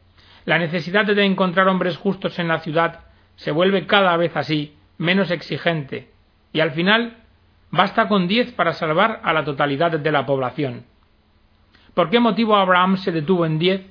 La 0.44 0.58
necesidad 0.58 1.06
de 1.06 1.24
encontrar 1.24 1.68
hombres 1.68 1.96
justos 1.96 2.40
en 2.40 2.48
la 2.48 2.58
ciudad 2.58 3.13
se 3.36 3.50
vuelve 3.50 3.86
cada 3.86 4.16
vez 4.16 4.36
así, 4.36 4.74
menos 4.98 5.30
exigente, 5.30 6.10
y 6.52 6.60
al 6.60 6.72
final 6.72 7.18
basta 7.70 8.08
con 8.08 8.28
diez 8.28 8.52
para 8.52 8.72
salvar 8.72 9.20
a 9.24 9.32
la 9.32 9.44
totalidad 9.44 9.98
de 9.98 10.12
la 10.12 10.26
población. 10.26 10.84
¿Por 11.94 12.10
qué 12.10 12.20
motivo 12.20 12.56
Abraham 12.56 12.96
se 12.96 13.12
detuvo 13.12 13.46
en 13.46 13.58
diez? 13.58 13.82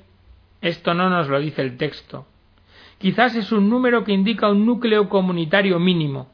Esto 0.62 0.94
no 0.94 1.10
nos 1.10 1.28
lo 1.28 1.40
dice 1.40 1.62
el 1.62 1.78
texto. 1.78 2.26
Quizás 2.98 3.36
es 3.36 3.52
un 3.52 3.70
número 3.70 4.04
que 4.04 4.14
indica 4.14 4.50
un 4.50 4.66
núcleo 4.66 5.10
comunitario 5.10 5.80
mínimo. 5.80 6.30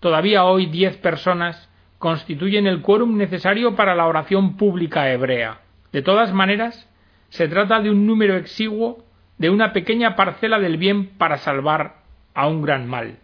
Todavía 0.00 0.44
hoy 0.44 0.66
diez 0.66 0.96
personas 0.96 1.68
constituyen 1.98 2.66
el 2.66 2.80
quórum 2.80 3.18
necesario 3.18 3.76
para 3.76 3.94
la 3.94 4.06
oración 4.06 4.56
pública 4.56 5.10
hebrea. 5.12 5.60
De 5.92 6.00
todas 6.00 6.32
maneras, 6.32 6.88
se 7.28 7.48
trata 7.48 7.80
de 7.80 7.90
un 7.90 8.06
número 8.06 8.36
exiguo 8.36 9.04
de 9.36 9.50
una 9.50 9.74
pequeña 9.74 10.16
parcela 10.16 10.58
del 10.58 10.78
bien 10.78 11.10
para 11.18 11.36
salvar 11.36 11.99
a 12.34 12.46
un 12.46 12.62
gran 12.62 12.86
mal. 12.86 13.18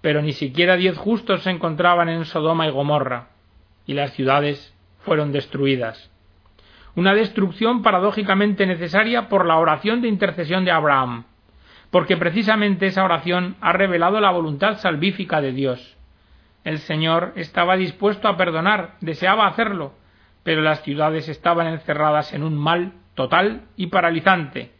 Pero 0.00 0.22
ni 0.22 0.32
siquiera 0.32 0.76
diez 0.76 0.96
justos 0.96 1.42
se 1.42 1.50
encontraban 1.50 2.08
en 2.08 2.24
Sodoma 2.24 2.66
y 2.66 2.70
Gomorra, 2.70 3.28
y 3.86 3.94
las 3.94 4.12
ciudades 4.12 4.74
fueron 5.00 5.32
destruidas. 5.32 6.10
Una 6.94 7.14
destrucción 7.14 7.82
paradójicamente 7.82 8.66
necesaria 8.66 9.28
por 9.28 9.46
la 9.46 9.58
oración 9.58 10.00
de 10.00 10.08
intercesión 10.08 10.64
de 10.64 10.70
Abraham, 10.70 11.24
porque 11.90 12.16
precisamente 12.16 12.86
esa 12.86 13.04
oración 13.04 13.56
ha 13.60 13.72
revelado 13.72 14.20
la 14.20 14.30
voluntad 14.30 14.78
salvífica 14.78 15.40
de 15.40 15.52
Dios. 15.52 15.96
El 16.64 16.78
Señor 16.78 17.32
estaba 17.36 17.76
dispuesto 17.76 18.28
a 18.28 18.36
perdonar, 18.36 18.96
deseaba 19.00 19.46
hacerlo, 19.46 19.92
pero 20.42 20.62
las 20.62 20.82
ciudades 20.82 21.28
estaban 21.28 21.66
encerradas 21.68 22.32
en 22.32 22.42
un 22.42 22.56
mal 22.56 22.92
total 23.14 23.62
y 23.76 23.88
paralizante, 23.88 24.72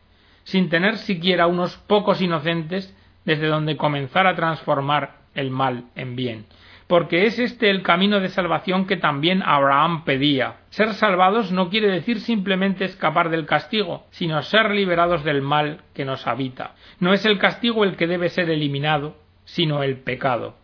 sin 0.45 0.69
tener 0.69 0.97
siquiera 0.97 1.47
unos 1.47 1.77
pocos 1.77 2.21
inocentes 2.21 2.97
desde 3.27 3.49
donde 3.49 3.77
comenzar 3.77 4.27
a 4.27 4.35
transformar 4.35 5.17
el 5.35 5.51
mal 5.51 5.85
en 5.95 6.17
bien. 6.17 6.47
Porque 6.87 7.27
es 7.27 7.39
este 7.41 7.69
el 7.69 7.83
camino 7.83 8.21
de 8.21 8.29
salvación 8.29 8.87
que 8.87 8.97
también 8.97 9.43
Abraham 9.43 10.05
pedía. 10.05 10.59
Ser 10.71 10.95
salvados 10.95 11.51
no 11.51 11.69
quiere 11.69 11.89
decir 11.89 12.21
simplemente 12.21 12.85
escapar 12.85 13.29
del 13.29 13.45
castigo, 13.45 14.07
sino 14.11 14.41
ser 14.43 14.71
liberados 14.71 15.25
del 15.25 15.43
mal 15.43 15.81
que 15.95 16.05
nos 16.05 16.27
habita. 16.29 16.77
No 17.01 17.13
es 17.13 17.27
el 17.27 17.39
castigo 17.39 17.83
el 17.83 17.97
que 17.97 18.07
debe 18.07 18.29
ser 18.29 18.49
eliminado, 18.49 19.17
sino 19.45 19.83
el 19.83 19.99
pecado. 19.99 20.55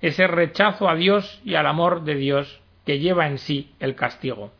Ese 0.00 0.28
rechazo 0.28 0.88
a 0.88 0.94
Dios 0.94 1.42
y 1.44 1.56
al 1.56 1.66
amor 1.66 2.04
de 2.04 2.14
Dios 2.14 2.62
que 2.84 3.00
lleva 3.00 3.26
en 3.26 3.38
sí 3.38 3.72
el 3.80 3.96
castigo. 3.96 4.52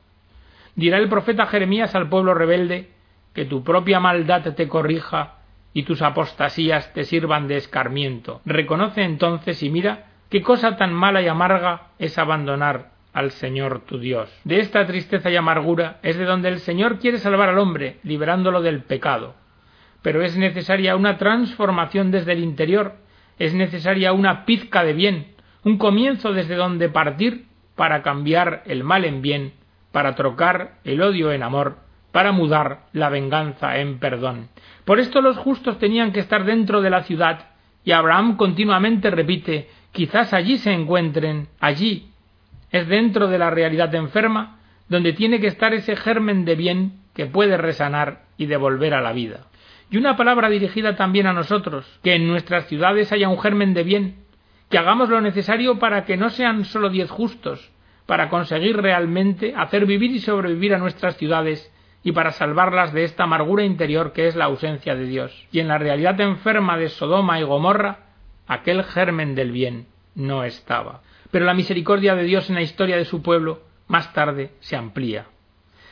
Dirá 0.75 0.99
el 0.99 1.09
profeta 1.09 1.47
Jeremías 1.47 1.95
al 1.95 2.09
pueblo 2.09 2.35
rebelde 2.35 2.91
que 3.33 3.45
tu 3.45 3.63
propia 3.63 4.01
maldad 4.01 4.55
te 4.55 4.67
corrija 4.69 5.37
y 5.77 5.83
tus 5.83 6.01
apostasías 6.01 6.91
te 6.95 7.05
sirvan 7.05 7.49
de 7.49 7.59
escarmiento. 7.59 8.41
Reconoce 8.47 9.03
entonces 9.03 9.63
y 9.63 9.69
mira 9.69 10.07
qué 10.31 10.41
cosa 10.41 10.79
tan 10.79 10.95
mala 10.95 11.21
y 11.21 11.29
amarga 11.29 11.89
es 11.99 12.17
abandonar 12.17 12.93
al 13.13 13.31
Señor 13.31 13.81
tu 13.81 13.99
Dios. 13.99 14.35
De 14.45 14.61
esta 14.61 14.87
tristeza 14.87 15.29
y 15.29 15.37
amargura 15.37 15.99
es 16.03 16.17
de 16.17 16.25
donde 16.25 16.49
el 16.49 16.61
Señor 16.61 16.99
quiere 16.99 17.19
salvar 17.19 17.51
al 17.51 17.59
hombre, 17.59 17.99
liberándolo 18.05 18.63
del 18.63 18.85
pecado. 18.85 19.35
Pero 20.01 20.23
es 20.23 20.35
necesaria 20.39 20.97
una 20.97 21.19
transformación 21.19 22.11
desde 22.11 22.33
el 22.33 22.39
interior, 22.39 22.95
es 23.39 23.53
necesaria 23.53 24.15
una 24.15 24.47
pizca 24.47 24.83
de 24.83 24.95
bien, 24.95 25.35
un 25.63 25.77
comienzo 25.77 26.33
desde 26.33 26.55
donde 26.55 26.89
partir 26.89 27.49
para 27.75 28.01
cambiar 28.01 28.63
el 28.65 28.83
mal 28.83 29.05
en 29.05 29.21
bien, 29.21 29.53
para 29.93 30.15
trocar 30.15 30.79
el 30.85 31.03
odio 31.03 31.33
en 31.33 31.43
amor, 31.43 31.81
para 32.17 32.33
mudar 32.33 32.87
la 32.95 33.11
venganza 33.11 33.77
en 33.77 33.99
perdón. 33.99 34.49
Por 34.87 35.01
esto 35.01 35.21
los 35.21 35.37
justos 35.37 35.79
tenían 35.79 36.13
que 36.13 36.21
estar 36.21 36.47
dentro 36.47 36.81
de 36.81 36.89
la 36.89 37.03
ciudad, 37.03 37.51
y 37.85 37.93
Abraham 37.93 38.39
continuamente 38.39 39.11
repite 39.11 39.69
quizás 39.93 40.33
allí 40.33 40.57
se 40.57 40.73
encuentren, 40.73 41.49
allí. 41.61 42.09
Es 42.71 42.89
dentro 42.89 43.27
de 43.27 43.37
la 43.37 43.51
realidad 43.51 43.95
enferma 43.95 44.61
donde 44.89 45.13
tiene 45.13 45.41
que 45.41 45.49
estar 45.49 45.75
ese 45.75 45.95
germen 45.95 46.47
de 46.47 46.55
bien 46.55 47.01
que 47.15 47.27
puede 47.27 47.59
resanar 47.59 48.23
y 48.39 48.47
devolver 48.47 48.95
a 48.95 49.03
la 49.03 49.13
vida. 49.13 49.49
Y 49.91 49.99
una 49.99 50.17
palabra 50.17 50.49
dirigida 50.49 50.97
también 50.97 51.27
a 51.27 51.35
nosotros, 51.35 52.01
que 52.03 52.15
en 52.15 52.27
nuestras 52.27 52.67
ciudades 52.67 53.13
haya 53.13 53.29
un 53.29 53.39
germen 53.39 53.75
de 53.75 53.83
bien, 53.83 54.25
que 54.71 54.79
hagamos 54.79 55.11
lo 55.11 55.21
necesario 55.21 55.79
para 55.79 56.07
que 56.07 56.17
no 56.17 56.31
sean 56.31 56.65
solo 56.65 56.89
diez 56.89 57.11
justos, 57.11 57.71
para 58.07 58.31
conseguir 58.31 58.79
realmente 58.79 59.53
hacer 59.55 59.85
vivir 59.85 60.13
y 60.13 60.21
sobrevivir 60.21 60.73
a 60.75 60.79
nuestras 60.79 61.19
ciudades 61.19 61.71
y 62.07 62.13
para 62.13 62.31
salvarlas 62.31 62.93
de 62.93 63.03
esta 63.03 63.25
amargura 63.25 63.65
interior 63.65 64.13
que 64.13 64.29
es 64.29 64.37
la 64.37 64.45
ausencia 64.45 64.95
de 64.95 65.07
Dios. 65.07 65.49
Y 65.51 65.59
en 65.59 65.67
la 65.67 65.77
realidad 65.77 66.21
enferma 66.21 66.79
de 66.79 66.89
Sodoma 66.89 67.41
y 67.41 67.43
Gomorra, 67.43 68.11
aquel 68.47 68.85
germen 68.85 69.35
del 69.35 69.51
bien 69.51 69.89
no 70.15 70.45
estaba. 70.45 71.01
Pero 71.33 71.47
la 71.47 71.53
misericordia 71.53 72.15
de 72.15 72.23
Dios 72.23 72.49
en 72.49 72.55
la 72.55 72.63
historia 72.63 72.97
de 72.97 73.07
su 73.07 73.23
pueblo 73.23 73.63
más 73.89 74.13
tarde 74.13 74.53
se 74.61 74.77
amplía. 74.77 75.27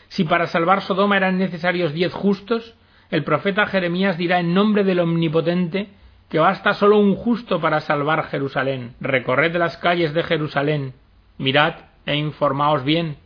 Si 0.06 0.22
para 0.22 0.46
salvar 0.46 0.82
Sodoma 0.82 1.16
eran 1.16 1.36
necesarios 1.36 1.92
diez 1.92 2.12
justos, 2.12 2.76
el 3.10 3.24
profeta 3.24 3.66
Jeremías 3.66 4.16
dirá 4.16 4.38
en 4.38 4.54
nombre 4.54 4.84
del 4.84 5.00
Omnipotente 5.00 5.88
que 6.28 6.38
basta 6.38 6.74
solo 6.74 6.96
un 6.96 7.16
justo 7.16 7.60
para 7.60 7.80
salvar 7.80 8.28
Jerusalén. 8.28 8.94
Recorred 9.00 9.56
las 9.56 9.78
calles 9.78 10.14
de 10.14 10.22
Jerusalén, 10.22 10.94
mirad 11.38 11.74
e 12.06 12.14
informaos 12.14 12.84
bien, 12.84 13.16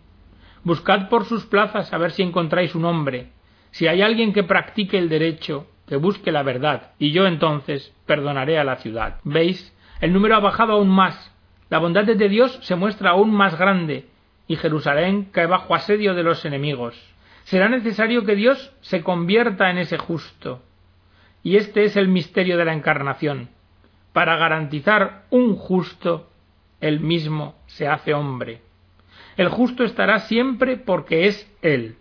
Buscad 0.65 1.09
por 1.09 1.25
sus 1.25 1.47
plazas 1.47 1.93
a 1.93 1.99
ver 1.99 2.11
si 2.11 2.23
encontráis 2.23 2.75
un 2.75 2.85
hombre. 2.85 3.29
Si 3.71 3.87
hay 3.87 4.03
alguien 4.03 4.33
que 4.33 4.43
practique 4.43 4.99
el 4.99 5.09
derecho, 5.09 5.67
que 5.87 5.97
busque 5.97 6.33
la 6.33 6.43
verdad, 6.43 6.93
y 6.99 7.13
yo 7.13 7.27
entonces 7.27 7.95
perdonaré 8.07 8.59
a 8.59 8.65
la 8.65 8.77
ciudad. 8.77 9.21
¿Veis? 9.25 9.75
El 10.01 10.13
número 10.13 10.37
ha 10.37 10.41
bajado 10.41 10.75
aún 10.75 10.89
más. 10.89 11.35
La 11.71 11.79
bondad 11.79 12.05
de 12.05 12.29
Dios 12.29 12.59
se 12.63 12.77
muestra 12.77 13.11
aún 13.11 13.33
más 13.33 13.59
grande, 13.59 14.07
y 14.47 14.57
Jerusalén 14.57 15.29
cae 15.33 15.47
bajo 15.47 15.75
asedio 15.75 16.15
de 16.15 16.23
los 16.23 16.45
enemigos. 16.45 16.95
Será 17.45 17.69
necesario 17.69 18.25
que 18.25 18.35
Dios 18.35 18.73
se 18.81 19.03
convierta 19.03 19.71
en 19.71 19.79
ese 19.79 19.99
justo. 19.99 20.63
Y 21.43 21.57
este 21.57 21.85
es 21.85 21.97
el 21.97 22.09
misterio 22.09 22.59
de 22.59 22.65
la 22.65 22.75
encarnación. 22.75 23.49
Para 24.13 24.37
garantizar 24.37 25.25
un 25.31 25.57
justo, 25.57 26.29
él 26.81 27.01
mismo 27.01 27.55
se 27.67 27.89
hace 27.89 28.15
hombre. 28.15 28.63
El 29.39 29.49
justo 29.51 29.85
estará 29.85 30.19
siempre 30.19 30.77
porque 30.77 31.29
es 31.29 31.49
Él. 31.63 31.95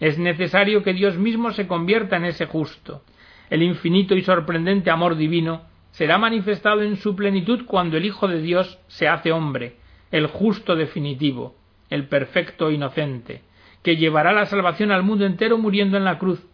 Es 0.00 0.18
necesario 0.18 0.82
que 0.82 0.92
Dios 0.92 1.16
mismo 1.16 1.52
se 1.52 1.68
convierta 1.68 2.16
en 2.16 2.24
ese 2.24 2.46
justo. 2.46 3.04
El 3.50 3.62
infinito 3.62 4.16
y 4.16 4.22
sorprendente 4.22 4.90
amor 4.90 5.16
divino 5.16 5.62
será 5.92 6.18
manifestado 6.18 6.82
en 6.82 6.96
su 6.96 7.14
plenitud 7.14 7.66
cuando 7.66 7.96
el 7.96 8.04
Hijo 8.04 8.26
de 8.26 8.42
Dios 8.42 8.80
se 8.88 9.06
hace 9.06 9.30
hombre, 9.30 9.76
el 10.10 10.26
justo 10.26 10.74
definitivo, 10.74 11.54
el 11.88 12.08
perfecto 12.08 12.72
inocente, 12.72 13.42
que 13.84 13.96
llevará 13.96 14.32
la 14.32 14.46
salvación 14.46 14.90
al 14.90 15.04
mundo 15.04 15.24
entero 15.24 15.58
muriendo 15.58 15.96
en 15.96 16.04
la 16.04 16.18
cruz, 16.18 16.44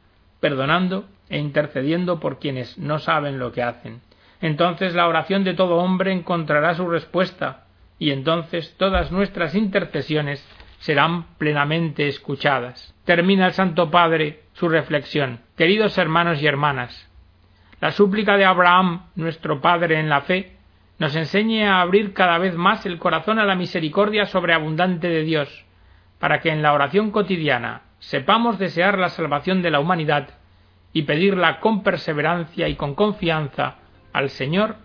perdonando 0.40 1.06
e 1.30 1.38
intercediendo 1.38 2.20
por 2.20 2.38
quienes 2.38 2.76
no 2.76 2.98
saben 2.98 3.38
lo 3.38 3.52
que 3.52 3.62
hacen. 3.62 4.02
Entonces 4.42 4.94
la 4.94 5.08
oración 5.08 5.42
de 5.42 5.54
todo 5.54 5.76
hombre 5.76 6.12
encontrará 6.12 6.74
su 6.74 6.86
respuesta, 6.86 7.64
y 7.98 8.10
entonces 8.10 8.74
todas 8.76 9.10
nuestras 9.10 9.54
intercesiones 9.54 10.46
serán 10.78 11.34
plenamente 11.36 12.06
escuchadas. 12.08 12.94
Termina 13.04 13.46
el 13.46 13.52
Santo 13.52 13.90
Padre 13.90 14.42
su 14.52 14.68
reflexión. 14.68 15.40
Queridos 15.56 15.98
hermanos 15.98 16.40
y 16.40 16.46
hermanas, 16.46 17.08
la 17.80 17.90
súplica 17.90 18.36
de 18.36 18.44
Abraham, 18.44 19.06
nuestro 19.14 19.60
Padre 19.60 19.98
en 19.98 20.08
la 20.08 20.22
fe, 20.22 20.56
nos 20.98 21.14
enseñe 21.14 21.64
a 21.64 21.80
abrir 21.80 22.12
cada 22.12 22.38
vez 22.38 22.54
más 22.54 22.84
el 22.86 22.98
corazón 22.98 23.38
a 23.38 23.44
la 23.44 23.54
misericordia 23.54 24.26
sobreabundante 24.26 25.08
de 25.08 25.22
Dios, 25.22 25.64
para 26.18 26.40
que 26.40 26.50
en 26.50 26.62
la 26.62 26.72
oración 26.72 27.12
cotidiana 27.12 27.82
sepamos 28.00 28.58
desear 28.58 28.98
la 28.98 29.08
salvación 29.08 29.62
de 29.62 29.70
la 29.70 29.78
humanidad 29.80 30.30
y 30.92 31.02
pedirla 31.02 31.60
con 31.60 31.84
perseverancia 31.84 32.68
y 32.68 32.74
con 32.74 32.94
confianza 32.94 33.76
al 34.12 34.30
Señor 34.30 34.76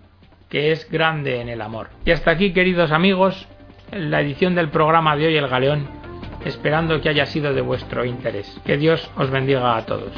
que 0.54 0.72
es 0.72 0.88
grande 0.88 1.42
en 1.42 1.50
el 1.50 1.62
amor. 1.62 1.90
Y 2.06 2.12
hasta 2.12 2.30
aquí, 2.30 2.54
queridos 2.54 2.92
amigos, 2.92 3.48
la 3.92 4.22
edición 4.22 4.54
del 4.54 4.70
programa 4.70 5.16
de 5.16 5.26
hoy 5.26 5.36
El 5.36 5.48
Galeón, 5.48 5.88
esperando 6.46 7.02
que 7.02 7.10
haya 7.10 7.26
sido 7.26 7.56
de 7.56 7.62
vuestro 7.62 8.06
interés. 8.06 8.62
Que 8.64 8.78
Dios 8.78 9.10
os 9.18 9.32
bendiga 9.32 9.76
a 9.76 9.84
todos. 9.88 10.12